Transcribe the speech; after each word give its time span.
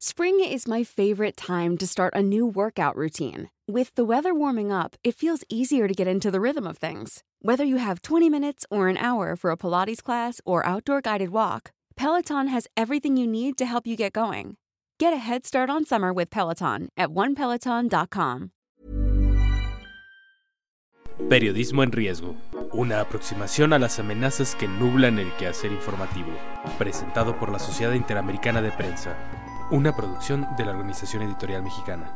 Spring 0.00 0.38
is 0.38 0.68
my 0.68 0.84
favorite 0.84 1.36
time 1.36 1.76
to 1.76 1.84
start 1.84 2.14
a 2.14 2.22
new 2.22 2.46
workout 2.46 2.94
routine. 2.94 3.50
With 3.66 3.92
the 3.96 4.04
weather 4.04 4.32
warming 4.32 4.70
up, 4.70 4.94
it 5.02 5.16
feels 5.16 5.42
easier 5.48 5.88
to 5.88 5.92
get 5.92 6.06
into 6.06 6.30
the 6.30 6.40
rhythm 6.40 6.68
of 6.68 6.78
things. 6.78 7.24
Whether 7.42 7.64
you 7.64 7.78
have 7.78 8.02
20 8.02 8.30
minutes 8.30 8.64
or 8.70 8.86
an 8.86 8.96
hour 8.96 9.34
for 9.34 9.50
a 9.50 9.56
Pilates 9.56 10.00
class 10.00 10.40
or 10.44 10.64
outdoor 10.64 11.00
guided 11.00 11.30
walk, 11.30 11.72
Peloton 11.96 12.46
has 12.46 12.68
everything 12.76 13.16
you 13.16 13.26
need 13.26 13.58
to 13.58 13.66
help 13.66 13.88
you 13.88 13.96
get 13.96 14.12
going. 14.12 14.56
Get 15.00 15.12
a 15.12 15.16
head 15.16 15.44
start 15.44 15.68
on 15.68 15.84
summer 15.84 16.12
with 16.12 16.30
Peloton 16.30 16.90
at 16.96 17.08
onepeloton.com. 17.08 18.50
Periodismo 21.28 21.82
en 21.82 21.90
riesgo. 21.90 22.36
Una 22.72 23.00
aproximación 23.00 23.72
a 23.72 23.80
las 23.80 23.98
amenazas 23.98 24.54
que 24.54 24.68
nublan 24.68 25.18
el 25.18 25.32
quehacer 25.38 25.72
informativo. 25.72 26.30
Presentado 26.78 27.36
por 27.36 27.50
la 27.50 27.58
Sociedad 27.58 27.94
Interamericana 27.94 28.62
de 28.62 28.70
Prensa. 28.70 29.16
Una 29.70 29.94
producción 29.94 30.46
de 30.56 30.64
la 30.64 30.70
Organización 30.70 31.24
Editorial 31.24 31.62
Mexicana. 31.62 32.10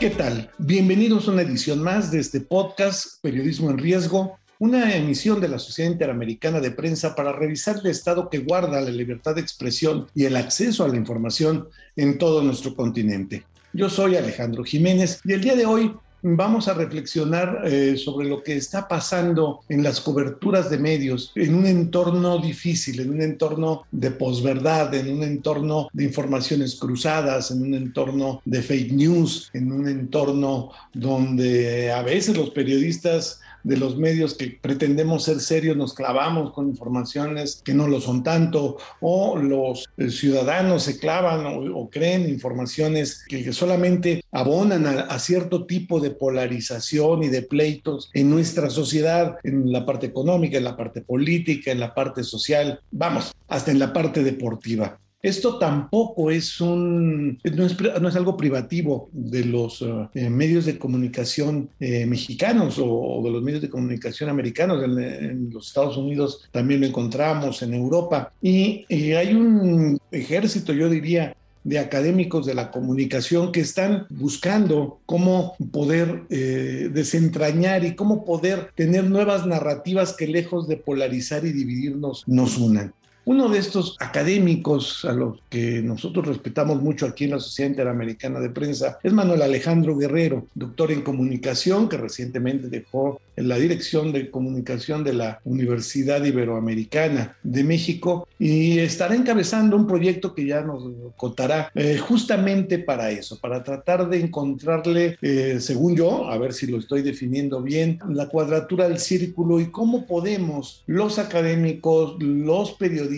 ¿Qué 0.00 0.08
tal? 0.08 0.50
Bienvenidos 0.56 1.28
a 1.28 1.32
una 1.32 1.42
edición 1.42 1.82
más 1.82 2.10
de 2.10 2.20
este 2.20 2.40
podcast 2.40 3.20
Periodismo 3.20 3.68
en 3.68 3.76
Riesgo, 3.76 4.38
una 4.58 4.96
emisión 4.96 5.42
de 5.42 5.48
la 5.48 5.58
Sociedad 5.58 5.90
Interamericana 5.90 6.60
de 6.60 6.70
Prensa 6.70 7.14
para 7.14 7.32
revisar 7.32 7.80
el 7.84 7.90
estado 7.90 8.30
que 8.30 8.38
guarda 8.38 8.80
la 8.80 8.90
libertad 8.90 9.34
de 9.34 9.42
expresión 9.42 10.06
y 10.14 10.24
el 10.24 10.36
acceso 10.36 10.86
a 10.86 10.88
la 10.88 10.96
información 10.96 11.68
en 11.96 12.16
todo 12.16 12.42
nuestro 12.42 12.74
continente. 12.74 13.44
Yo 13.74 13.90
soy 13.90 14.16
Alejandro 14.16 14.64
Jiménez 14.64 15.20
y 15.22 15.34
el 15.34 15.42
día 15.42 15.54
de 15.54 15.66
hoy 15.66 15.94
vamos 16.22 16.68
a 16.68 16.74
reflexionar 16.74 17.62
eh, 17.64 17.96
sobre 17.96 18.28
lo 18.28 18.42
que 18.42 18.56
está 18.56 18.88
pasando 18.88 19.60
en 19.68 19.82
las 19.82 20.00
coberturas 20.00 20.70
de 20.70 20.78
medios 20.78 21.32
en 21.34 21.54
un 21.54 21.66
entorno 21.66 22.38
difícil, 22.38 23.00
en 23.00 23.10
un 23.10 23.22
entorno 23.22 23.84
de 23.90 24.10
posverdad, 24.10 24.94
en 24.94 25.16
un 25.16 25.22
entorno 25.22 25.88
de 25.92 26.04
informaciones 26.04 26.76
cruzadas, 26.76 27.50
en 27.50 27.62
un 27.62 27.74
entorno 27.74 28.42
de 28.44 28.62
fake 28.62 28.92
news, 28.92 29.50
en 29.52 29.72
un 29.72 29.88
entorno 29.88 30.70
donde 30.92 31.92
a 31.92 32.02
veces 32.02 32.36
los 32.36 32.50
periodistas 32.50 33.40
de 33.62 33.76
los 33.76 33.96
medios 33.96 34.34
que 34.34 34.58
pretendemos 34.60 35.24
ser 35.24 35.40
serios 35.40 35.76
nos 35.76 35.94
clavamos 35.94 36.52
con 36.52 36.68
informaciones 36.68 37.60
que 37.64 37.74
no 37.74 37.86
lo 37.88 38.00
son 38.00 38.22
tanto, 38.22 38.76
o 39.00 39.36
los 39.36 39.88
eh, 39.96 40.10
ciudadanos 40.10 40.84
se 40.84 40.98
clavan 40.98 41.44
o, 41.46 41.88
creen 41.90 42.28
informaciones 42.28 43.24
que, 43.28 43.52
solamente 43.52 44.22
abonan 44.30 44.86
a, 44.86 45.18
cierto 45.18 45.66
tipo 45.66 46.00
de 46.00 46.10
polarización 46.10 47.22
y 47.22 47.28
de 47.28 47.42
pleitos 47.42 48.10
en 48.14 48.30
nuestra 48.30 48.70
sociedad, 48.70 49.36
en 49.42 49.72
la 49.72 49.86
parte 49.86 50.06
económica, 50.06 50.58
en 50.58 50.64
la 50.64 50.76
parte 50.76 51.00
política, 51.00 51.72
en 51.72 51.80
la 51.80 51.94
parte 51.94 52.22
social, 52.24 52.80
vamos, 52.90 53.34
hasta 53.48 53.70
en 53.70 53.78
la 53.78 53.92
parte 53.92 54.22
deportiva. 54.22 54.98
Esto 55.20 55.58
tampoco 55.58 56.30
es 56.30 56.60
un, 56.60 57.40
no 57.42 58.08
es, 58.08 58.16
algo 58.16 58.36
privativo 58.36 59.10
de 59.12 59.44
los 59.44 59.84
eh, 60.14 60.30
medios 60.30 60.64
de 60.64 60.78
comunicación 60.78 61.70
eh, 61.80 62.06
mexicanos 62.06 62.78
o, 62.80 63.20
de 63.24 63.30
los 63.30 63.42
medios 63.42 63.62
de 63.62 63.68
comunicación 63.68 64.30
americanos. 64.30 64.82
En, 64.84 65.50
los 65.50 65.68
Estados 65.68 65.96
Unidos 65.96 66.48
también 66.52 66.80
lo 66.80 66.86
encontramos, 66.86 67.62
en 67.62 67.74
Europa. 67.74 68.32
Y, 68.40 68.84
hay 69.14 69.34
un 69.34 69.98
ejército, 70.12 70.72
yo 70.72 70.88
diría, 70.88 71.36
de 71.64 71.80
académicos 71.80 72.46
de 72.46 72.54
la 72.54 72.70
comunicación 72.70 73.50
que 73.50 73.60
están 73.60 74.06
buscando 74.10 75.00
cómo 75.04 75.56
poder 75.72 76.22
eh, 76.30 76.90
desentrañar 76.92 77.84
y 77.84 77.96
cómo 77.96 78.24
poder 78.24 78.70
tener 78.76 79.04
nuevas 79.04 79.46
narrativas 79.46 80.12
que 80.12 80.28
lejos 80.28 80.68
de 80.68 80.76
polarizar 80.76 81.44
y 81.44 81.52
dividirnos 81.52 82.22
nos 82.28 82.56
unan. 82.56 82.94
Uno 83.28 83.50
de 83.50 83.58
estos 83.58 83.94
académicos 84.00 85.04
a 85.04 85.12
los 85.12 85.38
que 85.50 85.82
nosotros 85.82 86.26
respetamos 86.26 86.80
mucho 86.80 87.04
aquí 87.04 87.24
en 87.24 87.32
la 87.32 87.40
Sociedad 87.40 87.68
Interamericana 87.68 88.40
de 88.40 88.48
Prensa 88.48 88.98
es 89.02 89.12
Manuel 89.12 89.42
Alejandro 89.42 89.98
Guerrero, 89.98 90.46
doctor 90.54 90.92
en 90.92 91.02
comunicación 91.02 91.90
que 91.90 91.98
recientemente 91.98 92.70
dejó 92.70 93.20
en 93.36 93.48
la 93.48 93.56
dirección 93.56 94.12
de 94.12 94.30
comunicación 94.30 95.04
de 95.04 95.12
la 95.12 95.40
Universidad 95.44 96.24
Iberoamericana 96.24 97.36
de 97.42 97.64
México 97.64 98.26
y 98.38 98.78
estará 98.78 99.14
encabezando 99.14 99.76
un 99.76 99.86
proyecto 99.86 100.34
que 100.34 100.46
ya 100.46 100.62
nos 100.62 100.82
contará 101.16 101.70
eh, 101.74 101.98
justamente 101.98 102.78
para 102.78 103.10
eso, 103.10 103.38
para 103.38 103.62
tratar 103.62 104.08
de 104.08 104.20
encontrarle, 104.20 105.18
eh, 105.20 105.58
según 105.60 105.96
yo, 105.96 106.28
a 106.30 106.38
ver 106.38 106.54
si 106.54 106.66
lo 106.66 106.78
estoy 106.78 107.02
definiendo 107.02 107.60
bien, 107.60 107.98
la 108.08 108.28
cuadratura 108.28 108.88
del 108.88 108.98
círculo 108.98 109.60
y 109.60 109.66
cómo 109.66 110.06
podemos 110.06 110.82
los 110.86 111.18
académicos, 111.18 112.16
los 112.20 112.72
periodistas, 112.72 113.17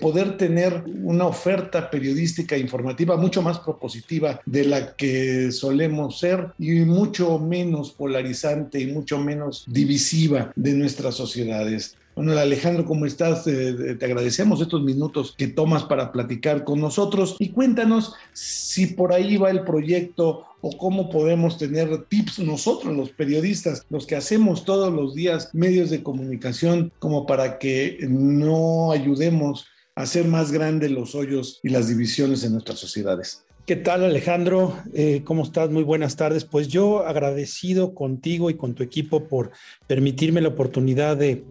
poder 0.00 0.36
tener 0.36 0.84
una 1.02 1.26
oferta 1.26 1.90
periodística 1.90 2.56
informativa 2.56 3.16
mucho 3.16 3.42
más 3.42 3.58
propositiva 3.58 4.40
de 4.46 4.64
la 4.64 4.94
que 4.96 5.52
solemos 5.52 6.18
ser 6.18 6.48
y 6.58 6.80
mucho 6.80 7.38
menos 7.38 7.92
polarizante 7.92 8.80
y 8.80 8.86
mucho 8.86 9.18
menos 9.18 9.64
divisiva 9.66 10.52
de 10.56 10.74
nuestras 10.74 11.14
sociedades. 11.14 11.96
Bueno, 12.14 12.30
Alejandro, 12.38 12.84
¿cómo 12.84 13.06
estás? 13.06 13.42
te 13.42 14.04
agradecemos 14.04 14.60
estos 14.60 14.82
minutos 14.82 15.34
que 15.36 15.48
tomas 15.48 15.82
para 15.82 16.12
platicar 16.12 16.62
con 16.62 16.80
nosotros 16.80 17.34
y 17.40 17.48
cuéntanos 17.48 18.14
si 18.32 18.86
por 18.86 19.12
ahí 19.12 19.36
va 19.36 19.50
el 19.50 19.62
proyecto 19.62 20.46
o 20.66 20.78
cómo 20.78 21.10
podemos 21.10 21.58
tener 21.58 22.06
tips 22.08 22.38
nosotros, 22.38 22.96
los 22.96 23.10
periodistas, 23.10 23.84
los 23.90 24.06
que 24.06 24.16
hacemos 24.16 24.64
todos 24.64 24.90
los 24.90 25.14
días 25.14 25.50
medios 25.52 25.90
de 25.90 26.02
comunicación, 26.02 26.90
como 26.98 27.26
para 27.26 27.58
que 27.58 27.98
no 28.08 28.90
ayudemos 28.90 29.66
a 29.94 30.02
hacer 30.04 30.26
más 30.26 30.52
grandes 30.52 30.90
los 30.90 31.14
hoyos 31.14 31.60
y 31.62 31.68
las 31.68 31.88
divisiones 31.88 32.44
en 32.44 32.52
nuestras 32.52 32.78
sociedades. 32.78 33.44
¿Qué 33.66 33.76
tal 33.76 34.04
Alejandro? 34.04 34.74
Eh, 34.94 35.20
¿Cómo 35.26 35.42
estás? 35.42 35.68
Muy 35.68 35.82
buenas 35.82 36.16
tardes. 36.16 36.46
Pues 36.46 36.68
yo 36.68 37.06
agradecido 37.06 37.94
contigo 37.94 38.48
y 38.48 38.54
con 38.54 38.72
tu 38.72 38.82
equipo 38.82 39.24
por 39.28 39.50
permitirme 39.86 40.40
la 40.40 40.48
oportunidad 40.48 41.18
de 41.18 41.44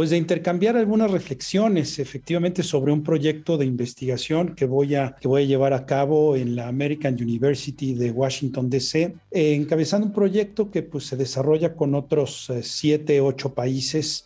pues 0.00 0.08
de 0.08 0.16
intercambiar 0.16 0.78
algunas 0.78 1.10
reflexiones 1.10 1.98
efectivamente 1.98 2.62
sobre 2.62 2.90
un 2.90 3.02
proyecto 3.02 3.58
de 3.58 3.66
investigación 3.66 4.54
que 4.54 4.64
voy 4.64 4.94
a, 4.94 5.14
que 5.20 5.28
voy 5.28 5.42
a 5.42 5.44
llevar 5.44 5.74
a 5.74 5.84
cabo 5.84 6.36
en 6.36 6.56
la 6.56 6.68
American 6.68 7.18
University 7.20 7.92
de 7.92 8.10
Washington, 8.10 8.70
D.C., 8.70 9.14
eh, 9.30 9.54
encabezando 9.54 10.06
un 10.06 10.14
proyecto 10.14 10.70
que 10.70 10.82
pues, 10.82 11.04
se 11.04 11.18
desarrolla 11.18 11.74
con 11.74 11.94
otros 11.94 12.48
eh, 12.48 12.62
siete, 12.62 13.20
ocho 13.20 13.52
países, 13.52 14.24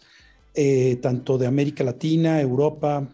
eh, 0.55 0.97
tanto 1.03 1.39
de 1.39 1.49
América 1.49 1.83
Latina, 1.83 2.41
Europa, 2.41 3.13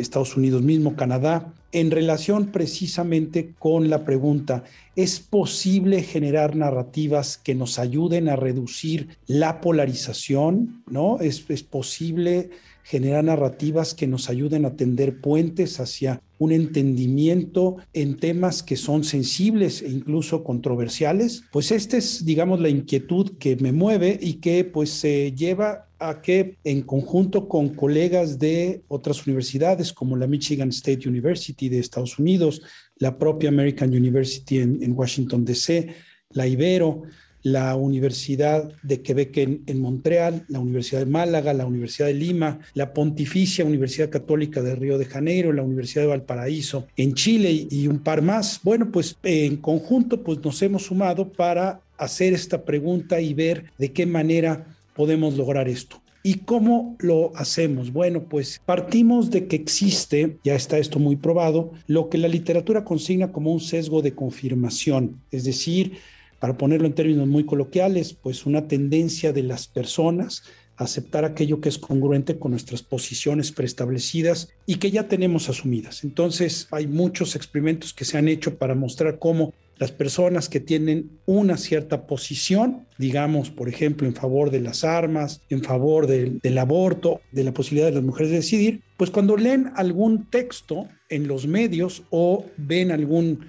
Estados 0.00 0.36
Unidos 0.36 0.62
mismo, 0.62 0.96
Canadá, 0.96 1.52
en 1.72 1.90
relación 1.90 2.46
precisamente 2.46 3.54
con 3.58 3.90
la 3.90 4.04
pregunta, 4.04 4.64
¿es 4.96 5.20
posible 5.20 6.02
generar 6.02 6.56
narrativas 6.56 7.38
que 7.38 7.54
nos 7.54 7.78
ayuden 7.78 8.28
a 8.28 8.36
reducir 8.36 9.16
la 9.26 9.60
polarización? 9.60 10.82
¿No? 10.88 11.20
¿Es, 11.20 11.44
es 11.48 11.62
posible 11.62 12.50
generar 12.90 13.22
narrativas 13.22 13.94
que 13.94 14.08
nos 14.08 14.28
ayuden 14.28 14.64
a 14.64 14.74
tender 14.74 15.20
puentes 15.20 15.78
hacia 15.78 16.20
un 16.38 16.50
entendimiento 16.50 17.76
en 17.92 18.16
temas 18.16 18.64
que 18.64 18.74
son 18.74 19.04
sensibles 19.04 19.80
e 19.80 19.90
incluso 19.90 20.42
controversiales, 20.42 21.44
pues 21.52 21.70
esta 21.70 21.96
es, 21.96 22.24
digamos, 22.24 22.58
la 22.58 22.68
inquietud 22.68 23.38
que 23.38 23.54
me 23.54 23.70
mueve 23.70 24.18
y 24.20 24.40
que 24.40 24.64
pues 24.64 24.90
se 24.90 25.30
lleva 25.30 25.86
a 26.00 26.20
que 26.20 26.56
en 26.64 26.82
conjunto 26.82 27.46
con 27.46 27.68
colegas 27.68 28.40
de 28.40 28.82
otras 28.88 29.24
universidades 29.24 29.92
como 29.92 30.16
la 30.16 30.26
Michigan 30.26 30.70
State 30.70 31.08
University 31.08 31.68
de 31.68 31.78
Estados 31.78 32.18
Unidos, 32.18 32.60
la 32.96 33.16
propia 33.16 33.50
American 33.50 33.90
University 33.90 34.58
en, 34.58 34.82
en 34.82 34.98
Washington, 34.98 35.44
D.C., 35.44 35.94
la 36.30 36.48
Ibero, 36.48 37.02
la 37.42 37.74
Universidad 37.76 38.72
de 38.82 39.02
Quebec 39.02 39.36
en, 39.38 39.80
Montreal, 39.80 40.44
la 40.48 40.60
Universidad 40.60 41.00
de 41.00 41.06
Málaga, 41.06 41.52
la 41.52 41.66
Universidad 41.66 42.08
de 42.08 42.14
Lima, 42.14 42.60
la 42.74 42.92
Pontificia 42.92 43.64
Universidad 43.64 44.10
Católica 44.10 44.62
de 44.62 44.74
Río 44.74 44.98
de 44.98 45.06
Janeiro, 45.06 45.52
la 45.52 45.62
Universidad 45.62 46.02
de 46.02 46.08
Valparaíso 46.08 46.86
en 46.96 47.14
Chile 47.14 47.66
y, 47.70 47.88
un 47.88 48.00
par 48.00 48.22
más. 48.22 48.60
Bueno, 48.62 48.90
pues 48.90 49.16
en 49.22 49.56
conjunto 49.56 50.22
pues 50.22 50.38
nos 50.44 50.60
hemos 50.62 50.84
sumado 50.84 51.30
para 51.32 51.80
hacer 51.98 52.32
esta 52.32 52.64
pregunta 52.64 53.20
y 53.20 53.34
ver 53.34 53.64
de 53.78 53.92
qué 53.92 54.06
manera 54.06 54.66
podemos 54.94 55.36
lograr 55.36 55.68
esto. 55.68 56.00
¿Y 56.22 56.40
cómo 56.40 56.96
lo 56.98 57.32
hacemos? 57.34 57.92
Bueno, 57.92 58.24
pues 58.24 58.60
partimos 58.66 59.30
de 59.30 59.46
que 59.46 59.56
existe, 59.56 60.36
ya 60.44 60.54
está 60.54 60.76
esto 60.76 60.98
muy 60.98 61.16
probado, 61.16 61.72
lo 61.86 62.10
que 62.10 62.18
la 62.18 62.28
literatura 62.28 62.84
consigna 62.84 63.32
como 63.32 63.52
un 63.52 63.60
sesgo 63.60 64.02
de 64.02 64.14
confirmación, 64.14 65.18
es 65.30 65.44
decir, 65.44 65.98
para 66.40 66.58
ponerlo 66.58 66.86
en 66.86 66.94
términos 66.94 67.28
muy 67.28 67.44
coloquiales, 67.44 68.14
pues 68.14 68.46
una 68.46 68.66
tendencia 68.66 69.32
de 69.32 69.44
las 69.44 69.68
personas 69.68 70.42
a 70.76 70.84
aceptar 70.84 71.24
aquello 71.24 71.60
que 71.60 71.68
es 71.68 71.78
congruente 71.78 72.38
con 72.38 72.52
nuestras 72.52 72.82
posiciones 72.82 73.52
preestablecidas 73.52 74.48
y 74.66 74.76
que 74.76 74.90
ya 74.90 75.06
tenemos 75.06 75.48
asumidas. 75.50 76.02
Entonces, 76.02 76.66
hay 76.70 76.86
muchos 76.86 77.36
experimentos 77.36 77.92
que 77.92 78.06
se 78.06 78.16
han 78.16 78.26
hecho 78.26 78.56
para 78.56 78.74
mostrar 78.74 79.18
cómo 79.18 79.52
las 79.80 79.92
personas 79.92 80.50
que 80.50 80.60
tienen 80.60 81.10
una 81.24 81.56
cierta 81.56 82.06
posición, 82.06 82.86
digamos, 82.98 83.50
por 83.50 83.68
ejemplo, 83.68 84.06
en 84.06 84.14
favor 84.14 84.50
de 84.50 84.60
las 84.60 84.84
armas, 84.84 85.40
en 85.48 85.62
favor 85.62 86.06
del, 86.06 86.58
aborto, 86.58 87.22
de 87.32 87.44
la 87.44 87.52
posibilidad 87.52 87.86
de 87.88 87.94
las 87.94 88.04
mujeres 88.04 88.30
de 88.30 88.36
decidir, 88.36 88.82
pues 88.98 89.10
cuando 89.10 89.38
leen 89.38 89.72
algún 89.76 90.28
texto 90.28 90.86
en 91.08 91.26
los 91.28 91.46
medios 91.46 92.02
o 92.10 92.44
ven 92.58 92.90
algún 92.90 93.46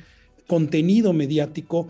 contenido 0.48 1.12
mediático, 1.12 1.90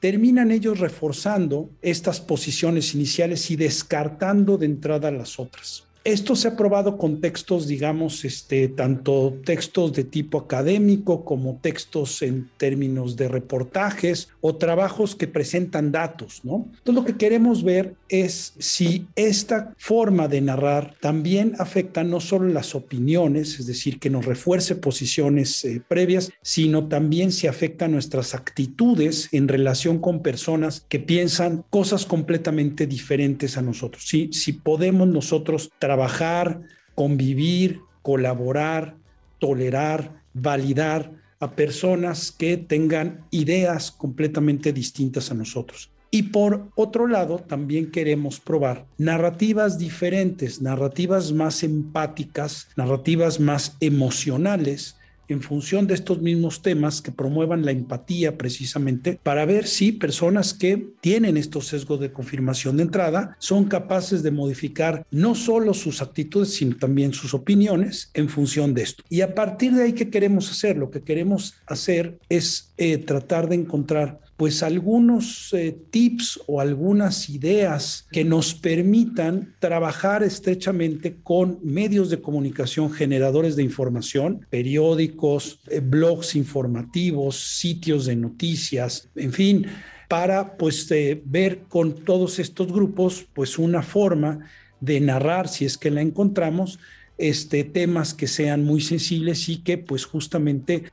terminan 0.00 0.50
ellos 0.50 0.80
reforzando 0.80 1.70
estas 1.82 2.20
posiciones 2.20 2.94
iniciales 2.94 3.50
y 3.50 3.56
descartando 3.56 4.56
de 4.56 4.66
entrada 4.66 5.10
las 5.10 5.38
otras. 5.38 5.89
Esto 6.02 6.34
se 6.34 6.48
ha 6.48 6.56
probado 6.56 6.96
con 6.96 7.20
textos, 7.20 7.66
digamos, 7.66 8.24
este, 8.24 8.68
tanto 8.68 9.36
textos 9.44 9.92
de 9.92 10.04
tipo 10.04 10.38
académico 10.38 11.24
como 11.24 11.58
textos 11.60 12.22
en 12.22 12.48
términos 12.56 13.16
de 13.16 13.28
reportajes 13.28 14.30
o 14.40 14.56
trabajos 14.56 15.14
que 15.14 15.28
presentan 15.28 15.92
datos, 15.92 16.40
¿no? 16.42 16.68
Entonces 16.78 16.94
lo 16.94 17.04
que 17.04 17.16
queremos 17.16 17.62
ver 17.62 17.94
es 18.08 18.54
si 18.58 19.06
esta 19.14 19.74
forma 19.76 20.26
de 20.26 20.40
narrar 20.40 20.94
también 21.00 21.54
afecta 21.58 22.02
no 22.02 22.20
solo 22.20 22.48
las 22.48 22.74
opiniones, 22.74 23.60
es 23.60 23.66
decir, 23.66 23.98
que 23.98 24.08
nos 24.08 24.24
refuerce 24.24 24.76
posiciones 24.76 25.64
eh, 25.64 25.82
previas, 25.86 26.32
sino 26.40 26.88
también 26.88 27.30
si 27.30 27.46
afecta 27.46 27.88
nuestras 27.88 28.34
actitudes 28.34 29.28
en 29.32 29.48
relación 29.48 29.98
con 29.98 30.22
personas 30.22 30.86
que 30.88 30.98
piensan 30.98 31.64
cosas 31.68 32.06
completamente 32.06 32.86
diferentes 32.86 33.58
a 33.58 33.62
nosotros. 33.62 34.04
Si, 34.06 34.32
si 34.32 34.54
podemos 34.54 35.06
nosotros 35.06 35.70
trabajar, 35.90 36.60
convivir, 36.94 37.80
colaborar, 38.00 38.94
tolerar, 39.40 40.22
validar 40.32 41.10
a 41.40 41.50
personas 41.50 42.30
que 42.30 42.56
tengan 42.56 43.24
ideas 43.32 43.90
completamente 43.90 44.72
distintas 44.72 45.32
a 45.32 45.34
nosotros. 45.34 45.90
Y 46.12 46.22
por 46.22 46.68
otro 46.76 47.08
lado, 47.08 47.40
también 47.40 47.90
queremos 47.90 48.38
probar 48.38 48.86
narrativas 48.98 49.78
diferentes, 49.78 50.62
narrativas 50.62 51.32
más 51.32 51.64
empáticas, 51.64 52.68
narrativas 52.76 53.40
más 53.40 53.76
emocionales, 53.80 54.96
en 55.32 55.42
función 55.42 55.86
de 55.86 55.94
estos 55.94 56.20
mismos 56.20 56.62
temas 56.62 57.00
que 57.00 57.12
promuevan 57.12 57.64
la 57.64 57.70
empatía 57.70 58.36
precisamente 58.36 59.18
para 59.22 59.44
ver 59.44 59.66
si 59.66 59.92
personas 59.92 60.54
que 60.54 60.88
tienen 61.00 61.36
estos 61.36 61.68
sesgos 61.68 62.00
de 62.00 62.12
confirmación 62.12 62.76
de 62.76 62.84
entrada 62.84 63.36
son 63.38 63.64
capaces 63.64 64.22
de 64.22 64.30
modificar 64.30 65.06
no 65.10 65.34
solo 65.34 65.74
sus 65.74 66.02
actitudes, 66.02 66.54
sino 66.54 66.76
también 66.76 67.12
sus 67.12 67.34
opiniones 67.34 68.10
en 68.14 68.28
función 68.28 68.74
de 68.74 68.82
esto. 68.82 69.04
Y 69.08 69.20
a 69.20 69.34
partir 69.34 69.72
de 69.74 69.84
ahí, 69.84 69.92
¿qué 69.92 70.10
queremos 70.10 70.50
hacer? 70.50 70.76
Lo 70.76 70.90
que 70.90 71.02
queremos 71.02 71.54
hacer 71.66 72.18
es 72.28 72.72
eh, 72.76 72.98
tratar 72.98 73.48
de 73.48 73.56
encontrar 73.56 74.20
pues 74.40 74.62
algunos 74.62 75.52
eh, 75.52 75.76
tips 75.90 76.40
o 76.46 76.62
algunas 76.62 77.28
ideas 77.28 78.06
que 78.10 78.24
nos 78.24 78.54
permitan 78.54 79.54
trabajar 79.58 80.22
estrechamente 80.22 81.18
con 81.22 81.58
medios 81.62 82.08
de 82.08 82.22
comunicación 82.22 82.90
generadores 82.90 83.54
de 83.54 83.64
información, 83.64 84.46
periódicos, 84.48 85.60
eh, 85.68 85.80
blogs 85.80 86.36
informativos, 86.36 87.36
sitios 87.36 88.06
de 88.06 88.16
noticias, 88.16 89.10
en 89.14 89.34
fin, 89.34 89.66
para 90.08 90.56
pues 90.56 90.90
eh, 90.90 91.20
ver 91.22 91.64
con 91.68 91.94
todos 91.94 92.38
estos 92.38 92.72
grupos 92.72 93.26
pues 93.34 93.58
una 93.58 93.82
forma 93.82 94.46
de 94.80 95.00
narrar, 95.00 95.48
si 95.48 95.66
es 95.66 95.76
que 95.76 95.90
la 95.90 96.00
encontramos, 96.00 96.78
este, 97.18 97.62
temas 97.62 98.14
que 98.14 98.26
sean 98.26 98.64
muy 98.64 98.80
sensibles 98.80 99.50
y 99.50 99.58
que 99.58 99.76
pues 99.76 100.06
justamente 100.06 100.84